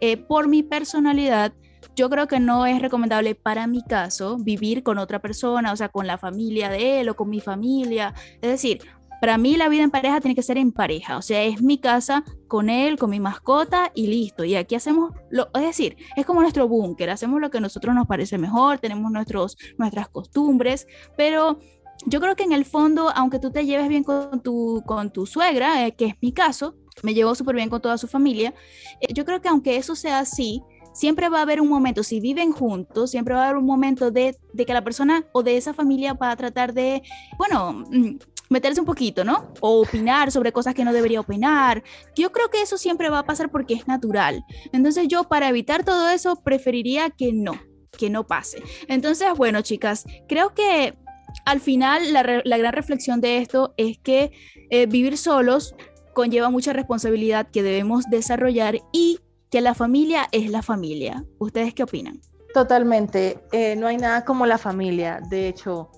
eh, 0.00 0.16
por 0.16 0.48
mi 0.48 0.62
personalidad, 0.62 1.52
yo 1.96 2.08
creo 2.10 2.26
que 2.26 2.40
no 2.40 2.66
es 2.66 2.80
recomendable 2.80 3.34
para 3.34 3.66
mi 3.66 3.82
caso 3.82 4.38
vivir 4.38 4.82
con 4.82 4.98
otra 4.98 5.20
persona, 5.20 5.72
o 5.72 5.76
sea, 5.76 5.88
con 5.88 6.06
la 6.06 6.18
familia 6.18 6.68
de 6.68 7.00
él 7.00 7.08
o 7.08 7.16
con 7.16 7.28
mi 7.28 7.40
familia. 7.40 8.14
Es 8.40 8.50
decir, 8.50 8.80
para 9.20 9.36
mí 9.36 9.56
la 9.56 9.68
vida 9.68 9.82
en 9.82 9.90
pareja 9.90 10.20
tiene 10.20 10.34
que 10.34 10.42
ser 10.42 10.56
en 10.56 10.72
pareja, 10.72 11.18
o 11.18 11.22
sea, 11.22 11.42
es 11.42 11.60
mi 11.62 11.78
casa 11.78 12.24
con 12.48 12.70
él, 12.70 12.96
con 12.98 13.10
mi 13.10 13.20
mascota 13.20 13.92
y 13.94 14.06
listo. 14.06 14.44
Y 14.44 14.56
aquí 14.56 14.74
hacemos, 14.74 15.12
lo, 15.30 15.50
es 15.54 15.62
decir, 15.62 15.96
es 16.16 16.24
como 16.24 16.40
nuestro 16.40 16.66
búnker, 16.66 17.10
hacemos 17.10 17.40
lo 17.40 17.50
que 17.50 17.58
a 17.58 17.60
nosotros 17.60 17.94
nos 17.94 18.06
parece 18.06 18.38
mejor, 18.38 18.78
tenemos 18.78 19.12
nuestros, 19.12 19.58
nuestras 19.76 20.08
costumbres, 20.08 20.86
pero 21.16 21.58
yo 22.06 22.20
creo 22.20 22.34
que 22.34 22.44
en 22.44 22.52
el 22.52 22.64
fondo, 22.64 23.10
aunque 23.14 23.38
tú 23.38 23.50
te 23.50 23.66
lleves 23.66 23.88
bien 23.88 24.04
con 24.04 24.40
tu, 24.42 24.82
con 24.86 25.12
tu 25.12 25.26
suegra, 25.26 25.86
eh, 25.86 25.94
que 25.94 26.06
es 26.06 26.14
mi 26.22 26.32
caso, 26.32 26.74
me 27.02 27.12
llevo 27.12 27.34
súper 27.34 27.56
bien 27.56 27.68
con 27.68 27.82
toda 27.82 27.98
su 27.98 28.08
familia, 28.08 28.54
eh, 29.00 29.12
yo 29.12 29.26
creo 29.26 29.42
que 29.42 29.48
aunque 29.48 29.76
eso 29.76 29.94
sea 29.94 30.20
así, 30.20 30.62
siempre 30.92 31.28
va 31.28 31.38
a 31.38 31.42
haber 31.42 31.60
un 31.60 31.68
momento, 31.68 32.02
si 32.02 32.20
viven 32.20 32.52
juntos, 32.52 33.10
siempre 33.10 33.34
va 33.34 33.42
a 33.42 33.44
haber 33.46 33.58
un 33.58 33.66
momento 33.66 34.10
de, 34.10 34.36
de 34.52 34.66
que 34.66 34.74
la 34.74 34.84
persona 34.84 35.24
o 35.32 35.42
de 35.42 35.56
esa 35.56 35.74
familia 35.74 36.14
va 36.14 36.30
a 36.30 36.36
tratar 36.36 36.72
de, 36.72 37.02
bueno, 37.38 37.84
mm, 37.90 38.18
meterse 38.50 38.80
un 38.80 38.86
poquito, 38.86 39.24
¿no? 39.24 39.52
O 39.60 39.80
opinar 39.80 40.30
sobre 40.30 40.52
cosas 40.52 40.74
que 40.74 40.84
no 40.84 40.92
debería 40.92 41.20
opinar. 41.20 41.82
Yo 42.16 42.32
creo 42.32 42.50
que 42.50 42.60
eso 42.60 42.76
siempre 42.76 43.08
va 43.08 43.20
a 43.20 43.24
pasar 43.24 43.50
porque 43.50 43.74
es 43.74 43.86
natural. 43.86 44.44
Entonces 44.72 45.08
yo 45.08 45.24
para 45.24 45.48
evitar 45.48 45.84
todo 45.84 46.10
eso 46.10 46.36
preferiría 46.42 47.10
que 47.10 47.32
no, 47.32 47.52
que 47.96 48.10
no 48.10 48.26
pase. 48.26 48.62
Entonces, 48.88 49.28
bueno, 49.36 49.62
chicas, 49.62 50.04
creo 50.28 50.52
que 50.52 50.98
al 51.44 51.60
final 51.60 52.12
la, 52.12 52.42
la 52.44 52.58
gran 52.58 52.72
reflexión 52.72 53.20
de 53.20 53.38
esto 53.38 53.72
es 53.76 53.98
que 53.98 54.32
eh, 54.70 54.86
vivir 54.86 55.16
solos 55.16 55.76
conlleva 56.12 56.50
mucha 56.50 56.72
responsabilidad 56.72 57.48
que 57.50 57.62
debemos 57.62 58.04
desarrollar 58.10 58.80
y 58.92 59.20
que 59.50 59.60
la 59.60 59.74
familia 59.74 60.28
es 60.32 60.50
la 60.50 60.62
familia. 60.62 61.24
¿Ustedes 61.38 61.74
qué 61.74 61.82
opinan? 61.82 62.20
Totalmente, 62.54 63.38
eh, 63.52 63.76
no 63.76 63.86
hay 63.86 63.96
nada 63.96 64.24
como 64.24 64.46
la 64.46 64.58
familia. 64.58 65.20
De 65.28 65.48
hecho, 65.48 65.90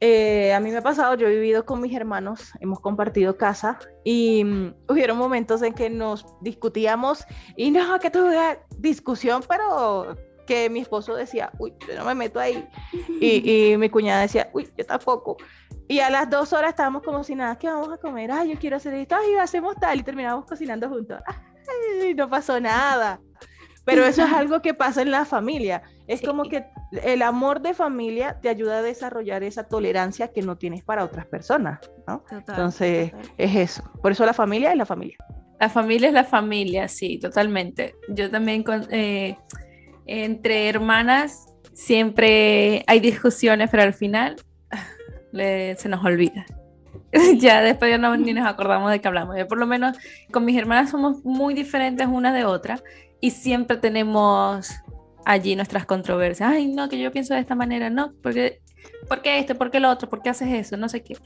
eh, 0.00 0.52
a 0.52 0.60
mí 0.60 0.70
me 0.70 0.78
ha 0.78 0.82
pasado, 0.82 1.14
yo 1.14 1.28
he 1.28 1.34
vivido 1.34 1.64
con 1.64 1.80
mis 1.80 1.94
hermanos, 1.94 2.52
hemos 2.60 2.80
compartido 2.80 3.36
casa 3.36 3.78
y 4.04 4.42
mm, 4.44 4.74
hubieron 4.88 5.18
momentos 5.18 5.62
en 5.62 5.74
que 5.74 5.90
nos 5.90 6.26
discutíamos 6.40 7.24
y 7.56 7.70
no, 7.70 7.98
que 8.00 8.10
tuve 8.10 8.58
discusión, 8.78 9.42
pero 9.48 10.16
que 10.46 10.68
mi 10.68 10.80
esposo 10.80 11.14
decía, 11.14 11.52
uy, 11.58 11.72
yo 11.86 11.94
no 11.96 12.04
me 12.04 12.16
meto 12.16 12.40
ahí. 12.40 12.68
Y, 13.20 13.70
y 13.72 13.76
mi 13.78 13.88
cuñada 13.90 14.22
decía, 14.22 14.50
uy, 14.52 14.68
yo 14.76 14.84
tampoco. 14.84 15.36
Y 15.86 16.00
a 16.00 16.10
las 16.10 16.28
dos 16.30 16.52
horas 16.52 16.70
estábamos 16.70 17.02
como 17.02 17.22
si 17.22 17.34
nada, 17.34 17.58
¿qué 17.58 17.68
vamos 17.68 17.92
a 17.92 17.98
comer? 17.98 18.32
Ay, 18.32 18.50
yo 18.50 18.58
quiero 18.58 18.76
hacer 18.76 18.94
esto, 18.94 19.14
ay, 19.14 19.34
hacemos 19.34 19.76
tal. 19.76 20.00
Y 20.00 20.02
terminamos 20.02 20.46
cocinando 20.46 20.88
juntos. 20.88 21.20
Ay, 22.02 22.14
no 22.14 22.28
pasó 22.28 22.60
nada. 22.60 23.20
Pero 23.84 24.04
eso 24.06 24.22
es 24.24 24.32
algo 24.32 24.62
que 24.62 24.74
pasa 24.74 25.02
en 25.02 25.10
la 25.10 25.24
familia. 25.24 25.82
Es 26.06 26.20
Sí. 26.20 26.26
como 26.26 26.44
que 26.44 26.64
el 27.02 27.20
amor 27.20 27.60
de 27.62 27.74
familia 27.74 28.38
te 28.40 28.48
ayuda 28.48 28.78
a 28.78 28.82
desarrollar 28.82 29.42
esa 29.42 29.64
tolerancia 29.64 30.28
que 30.28 30.40
no 30.42 30.56
tienes 30.56 30.84
para 30.84 31.02
otras 31.04 31.26
personas, 31.26 31.80
¿no? 32.06 32.22
Entonces, 32.30 33.12
es 33.38 33.56
eso. 33.56 33.82
Por 34.00 34.12
eso 34.12 34.24
la 34.24 34.34
familia 34.34 34.70
es 34.70 34.76
la 34.78 34.86
familia. 34.86 35.16
La 35.58 35.68
familia 35.68 36.08
es 36.08 36.14
la 36.14 36.22
familia, 36.24 36.86
sí, 36.86 37.18
totalmente. 37.18 37.96
Yo 38.08 38.30
también 38.30 38.62
con, 38.62 38.86
eh, 38.92 39.36
entre 40.06 40.68
hermanas 40.68 41.46
siempre 41.72 42.84
hay 42.86 43.00
discusiones, 43.00 43.68
pero 43.70 43.82
al 43.82 43.94
final 43.94 44.36
ah, 44.70 44.86
le- 45.32 45.74
se 45.76 45.88
nos 45.88 46.04
olvida. 46.04 46.46
ya 47.38 47.60
después 47.60 47.90
ya 47.90 47.98
no, 47.98 48.16
ni 48.16 48.32
nos 48.32 48.46
acordamos 48.46 48.90
de 48.90 49.00
qué 49.00 49.08
hablamos. 49.08 49.36
Yo 49.36 49.46
por 49.46 49.58
lo 49.58 49.66
menos 49.66 49.96
con 50.30 50.44
mis 50.44 50.56
hermanas 50.56 50.90
somos 50.90 51.24
muy 51.24 51.54
diferentes 51.54 52.06
una 52.06 52.32
de 52.32 52.44
otra 52.44 52.82
y 53.20 53.30
siempre 53.30 53.76
tenemos 53.76 54.70
allí 55.24 55.54
nuestras 55.54 55.86
controversias. 55.86 56.50
Ay, 56.50 56.68
no, 56.68 56.88
que 56.88 56.98
yo 56.98 57.12
pienso 57.12 57.34
de 57.34 57.40
esta 57.40 57.54
manera, 57.54 57.90
no, 57.90 58.12
porque, 58.22 58.60
¿por 59.08 59.22
qué 59.22 59.38
esto? 59.38 59.56
¿Por 59.56 59.70
qué 59.70 59.80
lo 59.80 59.90
otro? 59.90 60.08
¿Por 60.08 60.22
qué 60.22 60.30
haces 60.30 60.48
eso? 60.48 60.76
No 60.76 60.88
sé 60.88 61.02
qué. 61.02 61.16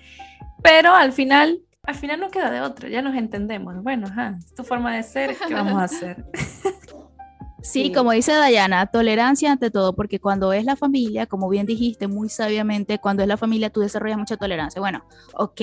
Pero 0.63 0.95
al 0.95 1.13
final, 1.13 1.61
al 1.83 1.95
final 1.95 2.21
no 2.21 2.31
queda 2.31 2.51
de 2.51 2.61
otra, 2.61 2.89
ya 2.89 3.01
nos 3.01 3.15
entendemos. 3.15 3.83
Bueno, 3.83 4.09
ajá, 4.09 4.37
es 4.39 4.55
tu 4.55 4.65
forma 4.65 4.95
de 4.95 5.03
ser, 5.03 5.37
¿qué 5.47 5.55
vamos 5.55 5.81
a 5.81 5.85
hacer? 5.85 6.25
Sí, 7.67 7.85
Sí. 7.87 7.93
como 7.93 8.13
dice 8.13 8.33
Dayana, 8.33 8.87
tolerancia 8.87 9.51
ante 9.53 9.71
todo, 9.71 9.95
porque 9.95 10.21
cuando 10.21 10.53
es 10.53 10.65
la 10.65 10.77
familia, 10.77 11.27
como 11.27 11.49
bien 11.49 11.67
dijiste 11.67 12.07
muy 12.07 12.29
sabiamente, 12.29 12.99
cuando 12.99 13.23
es 13.23 13.29
la 13.29 13.37
familia 13.37 13.71
tú 13.71 13.81
desarrollas 13.81 14.19
mucha 14.19 14.37
tolerancia. 14.37 14.81
Bueno, 14.81 15.05
ok, 15.35 15.61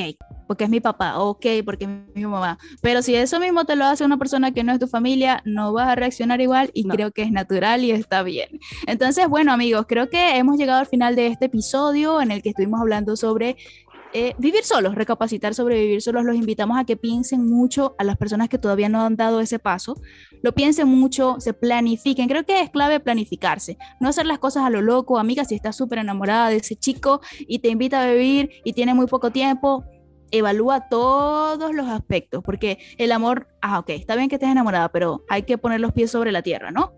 porque 0.47 0.65
es 0.65 0.69
mi 0.69 0.81
papá, 0.81 1.19
ok, 1.19 1.45
porque 1.65 1.85
es 1.85 1.89
mi 2.15 2.25
mamá, 2.25 2.57
pero 2.81 3.01
si 3.01 3.15
eso 3.15 3.39
mismo 3.39 3.63
te 3.65 3.75
lo 3.77 3.85
hace 3.85 4.03
una 4.03 4.17
persona 4.17 4.51
que 4.51 4.63
no 4.63 4.73
es 4.73 4.79
tu 4.79 4.87
familia, 4.87 5.41
no 5.45 5.71
vas 5.71 5.87
a 5.87 5.95
reaccionar 5.95 6.41
igual 6.41 6.69
y 6.73 6.83
No. 6.83 6.93
creo 6.93 7.11
que 7.11 7.21
es 7.23 7.31
natural 7.31 7.83
y 7.85 7.91
está 7.91 8.21
bien. 8.21 8.59
Entonces, 8.85 9.27
bueno 9.29 9.53
amigos, 9.53 9.85
creo 9.87 10.09
que 10.09 10.37
hemos 10.37 10.57
llegado 10.57 10.79
al 10.79 10.87
final 10.87 11.15
de 11.15 11.27
este 11.27 11.45
episodio 11.45 12.21
en 12.21 12.31
el 12.31 12.41
que 12.41 12.49
estuvimos 12.49 12.81
hablando 12.81 13.15
sobre 13.15 13.55
eh, 14.13 14.33
vivir 14.37 14.63
solos, 14.63 14.95
recapacitar 14.95 15.53
sobre 15.53 15.79
vivir 15.79 16.01
solos. 16.01 16.23
Los 16.23 16.35
invitamos 16.35 16.79
a 16.79 16.85
que 16.85 16.97
piensen 16.97 17.47
mucho 17.47 17.95
a 17.97 18.03
las 18.03 18.17
personas 18.17 18.49
que 18.49 18.57
todavía 18.57 18.89
no 18.89 19.01
han 19.01 19.15
dado 19.15 19.39
ese 19.39 19.59
paso 19.59 19.95
lo 20.43 20.53
piensen 20.53 20.89
mucho, 20.89 21.37
se 21.39 21.53
planifiquen. 21.53 22.27
Creo 22.27 22.45
que 22.45 22.59
es 22.59 22.69
clave 22.69 22.99
planificarse, 22.99 23.77
no 23.99 24.09
hacer 24.09 24.25
las 24.25 24.39
cosas 24.39 24.65
a 24.65 24.69
lo 24.69 24.81
loco. 24.81 25.17
Amiga, 25.17 25.45
si 25.45 25.55
estás 25.55 25.75
súper 25.75 25.99
enamorada 25.99 26.49
de 26.49 26.57
ese 26.57 26.75
chico 26.75 27.21
y 27.39 27.59
te 27.59 27.69
invita 27.69 28.03
a 28.03 28.11
vivir 28.11 28.51
y 28.65 28.73
tiene 28.73 28.93
muy 28.93 29.07
poco 29.07 29.31
tiempo, 29.31 29.85
evalúa 30.31 30.89
todos 30.89 31.73
los 31.73 31.87
aspectos, 31.87 32.43
porque 32.43 32.77
el 32.97 33.13
amor, 33.13 33.47
ah, 33.61 33.79
ok, 33.79 33.91
está 33.91 34.15
bien 34.17 34.27
que 34.27 34.35
estés 34.35 34.49
enamorada, 34.49 34.89
pero 34.89 35.23
hay 35.29 35.43
que 35.43 35.57
poner 35.57 35.79
los 35.79 35.93
pies 35.93 36.11
sobre 36.11 36.33
la 36.33 36.41
tierra, 36.41 36.71
¿no? 36.71 36.91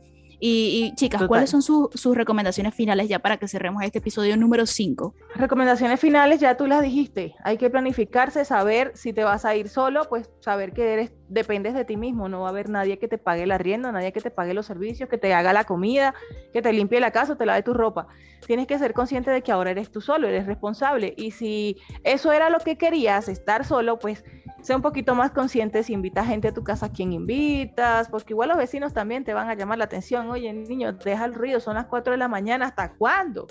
Y, 0.47 0.86
y, 0.91 0.95
chicas, 0.95 1.17
Total. 1.21 1.27
¿cuáles 1.27 1.49
son 1.49 1.63
su- 1.63 1.89
sus 1.95 2.15
recomendaciones 2.15 2.75
finales 2.75 3.10
ya 3.10 3.17
para 3.17 3.38
que 3.38 3.47
cerremos 3.47 3.81
este 3.84 3.97
episodio 3.97 4.38
número 4.38 4.67
5? 4.67 5.15
Recomendaciones 5.36 5.99
finales, 5.99 6.39
ya 6.39 6.55
tú 6.55 6.67
las 6.67 6.84
dijiste. 6.84 7.34
Hay 7.43 7.58
que 7.58 7.71
planificarse, 7.71 8.45
saber 8.45 8.91
si 8.93 9.12
te 9.12 9.23
vas 9.23 9.43
a 9.43 9.55
ir 9.55 9.69
solo, 9.69 10.03
pues 10.08 10.29
saber 10.41 10.71
que 10.73 10.93
eres, 10.93 11.12
dependes 11.29 11.73
de 11.73 11.85
ti 11.85 11.97
mismo. 11.97 12.29
No 12.29 12.41
va 12.41 12.47
a 12.47 12.49
haber 12.49 12.69
nadie 12.69 12.99
que 12.99 13.07
te 13.07 13.17
pague 13.17 13.43
el 13.43 13.51
arriendo, 13.51 13.91
nadie 13.91 14.11
que 14.11 14.21
te 14.21 14.31
pague 14.31 14.53
los 14.53 14.65
servicios, 14.65 15.09
que 15.09 15.17
te 15.17 15.33
haga 15.33 15.53
la 15.53 15.63
comida, 15.63 16.13
que 16.53 16.61
te 16.61 16.71
limpie 16.73 16.99
la 16.99 17.11
casa, 17.11 17.35
te 17.35 17.45
lave 17.45 17.63
tu 17.63 17.73
ropa. 17.73 18.07
Tienes 18.45 18.67
que 18.67 18.77
ser 18.77 18.93
consciente 18.93 19.31
de 19.31 19.41
que 19.41 19.51
ahora 19.51 19.71
eres 19.71 19.91
tú 19.91 20.01
solo, 20.01 20.27
eres 20.27 20.45
responsable. 20.45 21.13
Y 21.17 21.31
si 21.31 21.77
eso 22.03 22.31
era 22.31 22.49
lo 22.49 22.59
que 22.59 22.77
querías, 22.77 23.27
estar 23.27 23.65
solo, 23.65 23.97
pues 23.99 24.23
sé 24.61 24.75
un 24.75 24.81
poquito 24.81 25.15
más 25.15 25.31
consciente 25.31 25.83
si 25.83 25.93
invitas 25.93 26.27
gente 26.27 26.49
a 26.49 26.53
tu 26.53 26.63
casa, 26.63 26.88
a 26.88 26.91
quién 26.91 27.13
invitas, 27.13 28.09
porque 28.09 28.33
igual 28.33 28.49
los 28.49 28.57
vecinos 28.57 28.93
también 28.93 29.23
te 29.23 29.33
van 29.33 29.49
a 29.49 29.55
llamar 29.55 29.77
la 29.77 29.85
atención. 29.85 30.29
Oye, 30.29 30.51
niño, 30.53 30.93
deja 30.93 31.25
el 31.25 31.33
ruido, 31.33 31.59
son 31.59 31.75
las 31.75 31.85
4 31.85 32.11
de 32.11 32.17
la 32.17 32.27
mañana, 32.27 32.65
¿hasta 32.65 32.93
cuándo? 32.93 33.47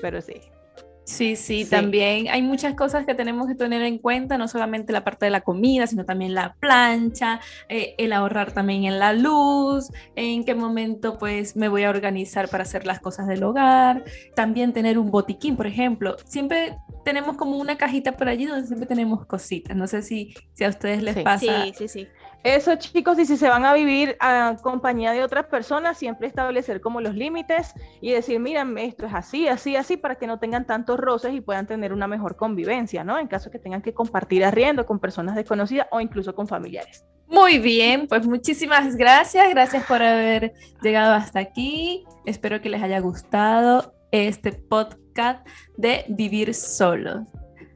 Pero 0.00 0.20
sí, 0.20 0.40
Sí, 1.04 1.36
sí, 1.36 1.64
también 1.64 2.28
hay 2.28 2.42
muchas 2.42 2.74
cosas 2.74 3.04
que 3.04 3.14
tenemos 3.14 3.48
que 3.48 3.54
tener 3.54 3.82
en 3.82 3.98
cuenta, 3.98 4.38
no 4.38 4.46
solamente 4.46 4.92
la 4.92 5.02
parte 5.02 5.26
de 5.26 5.30
la 5.30 5.40
comida, 5.40 5.86
sino 5.86 6.04
también 6.04 6.32
la 6.32 6.54
plancha, 6.60 7.40
eh, 7.68 7.94
el 7.98 8.12
ahorrar 8.12 8.52
también 8.52 8.84
en 8.84 8.98
la 8.98 9.12
luz, 9.12 9.90
en 10.14 10.44
qué 10.44 10.54
momento 10.54 11.18
pues 11.18 11.56
me 11.56 11.68
voy 11.68 11.82
a 11.82 11.90
organizar 11.90 12.48
para 12.48 12.62
hacer 12.62 12.86
las 12.86 13.00
cosas 13.00 13.26
del 13.26 13.42
hogar, 13.42 14.04
también 14.36 14.72
tener 14.72 14.96
un 14.96 15.10
botiquín, 15.10 15.56
por 15.56 15.66
ejemplo. 15.66 16.16
Siempre 16.24 16.76
tenemos 17.04 17.36
como 17.36 17.56
una 17.56 17.76
cajita 17.76 18.12
por 18.12 18.28
allí 18.28 18.46
donde 18.46 18.66
siempre 18.66 18.86
tenemos 18.86 19.26
cositas. 19.26 19.76
No 19.76 19.86
sé 19.86 20.02
si, 20.02 20.34
si 20.54 20.64
a 20.64 20.68
ustedes 20.68 21.02
les 21.02 21.16
pasa. 21.18 21.64
Sí, 21.64 21.74
sí, 21.76 21.88
sí. 21.88 22.08
Eso, 22.44 22.74
chicos, 22.74 23.18
y 23.20 23.26
si 23.26 23.36
se 23.36 23.48
van 23.48 23.64
a 23.64 23.72
vivir 23.72 24.16
a 24.18 24.56
compañía 24.62 25.12
de 25.12 25.22
otras 25.22 25.46
personas, 25.46 25.96
siempre 25.96 26.26
establecer 26.26 26.80
como 26.80 27.00
los 27.00 27.14
límites 27.14 27.72
y 28.00 28.10
decir, 28.10 28.40
miren, 28.40 28.76
esto 28.78 29.06
es 29.06 29.14
así, 29.14 29.46
así, 29.46 29.76
así, 29.76 29.96
para 29.96 30.16
que 30.16 30.26
no 30.26 30.40
tengan 30.40 30.66
tantos 30.66 30.98
roces 30.98 31.34
y 31.34 31.40
puedan 31.40 31.68
tener 31.68 31.92
una 31.92 32.08
mejor 32.08 32.36
convivencia, 32.36 33.04
¿no? 33.04 33.18
En 33.18 33.28
caso 33.28 33.50
que 33.50 33.60
tengan 33.60 33.80
que 33.80 33.94
compartir 33.94 34.44
arriendo 34.44 34.84
con 34.86 34.98
personas 34.98 35.36
desconocidas 35.36 35.86
o 35.92 36.00
incluso 36.00 36.34
con 36.34 36.48
familiares. 36.48 37.04
Muy 37.28 37.58
bien, 37.60 38.08
pues 38.08 38.26
muchísimas 38.26 38.96
gracias, 38.96 39.48
gracias 39.50 39.84
por 39.84 40.02
haber 40.02 40.52
llegado 40.82 41.14
hasta 41.14 41.38
aquí. 41.38 42.04
Espero 42.26 42.60
que 42.60 42.68
les 42.68 42.82
haya 42.82 42.98
gustado 42.98 43.94
este 44.10 44.52
podcast 44.52 45.46
de 45.76 46.04
Vivir 46.08 46.54
Solos. 46.54 47.22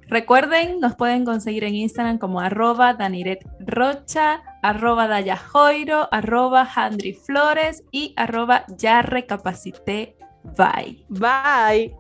Recuerden, 0.09 0.79
nos 0.81 0.95
pueden 0.95 1.25
conseguir 1.25 1.65
en 1.65 1.75
Instagram 1.75 2.19
como 2.19 2.41
arroba 2.41 2.95
Daniret 2.95 3.45
Rocha, 3.59 4.43
arroba 4.63 5.09
Dayajoiro, 5.09 6.09
arroba 6.13 6.69
Handry 6.75 7.13
Flores 7.13 7.83
y 7.91 8.15
arroba 8.17 8.65
Ya 8.77 9.03
Recapacité. 9.03 10.17
Bye. 10.57 11.05
Bye. 11.09 11.97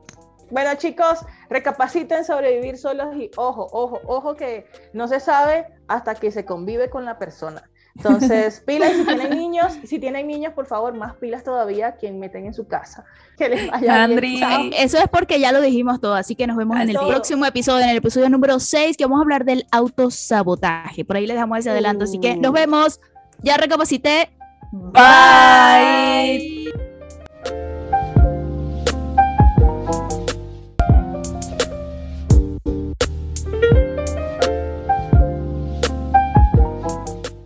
Bueno 0.50 0.70
chicos, 0.76 1.26
recapaciten 1.50 2.24
sobre 2.24 2.60
vivir 2.60 2.78
solos 2.78 3.16
y 3.16 3.30
ojo, 3.36 3.66
ojo, 3.72 4.00
ojo 4.06 4.36
que 4.36 4.70
no 4.92 5.08
se 5.08 5.18
sabe 5.18 5.66
hasta 5.88 6.14
que 6.14 6.30
se 6.30 6.44
convive 6.44 6.88
con 6.88 7.04
la 7.04 7.18
persona. 7.18 7.68
Entonces, 7.96 8.60
pilas 8.66 8.92
si 8.92 9.04
tienen 9.04 9.30
niños, 9.30 9.72
si 9.84 9.98
tienen 9.98 10.26
niños, 10.26 10.52
por 10.52 10.66
favor, 10.66 10.94
más 10.94 11.14
pilas 11.16 11.44
todavía 11.44 11.96
quien 11.96 12.18
meten 12.18 12.46
en 12.46 12.54
su 12.54 12.66
casa. 12.66 13.04
Que 13.36 13.50
les 13.50 13.70
vaya 13.70 14.06
bien. 14.06 14.72
Eso 14.78 14.96
es 14.96 15.08
porque 15.10 15.38
ya 15.38 15.52
lo 15.52 15.60
dijimos 15.60 16.00
todo, 16.00 16.14
así 16.14 16.34
que 16.34 16.46
nos 16.46 16.56
vemos 16.56 16.80
en 16.80 16.88
el 16.88 16.96
próximo 16.96 17.44
episodio, 17.44 17.84
en 17.84 17.90
el 17.90 17.98
episodio 17.98 18.30
número 18.30 18.58
6, 18.58 18.96
que 18.96 19.04
vamos 19.04 19.18
a 19.18 19.22
hablar 19.24 19.44
del 19.44 19.66
autosabotaje. 19.72 21.04
Por 21.04 21.16
ahí 21.16 21.26
les 21.26 21.34
dejamos 21.36 21.58
ese 21.58 21.68
adelanto, 21.68 22.04
así 22.04 22.18
que 22.18 22.34
nos 22.34 22.52
uh. 22.52 22.54
vemos. 22.54 22.98
Ya 23.42 23.58
recapacité. 23.58 24.30
Bye. 24.72 26.55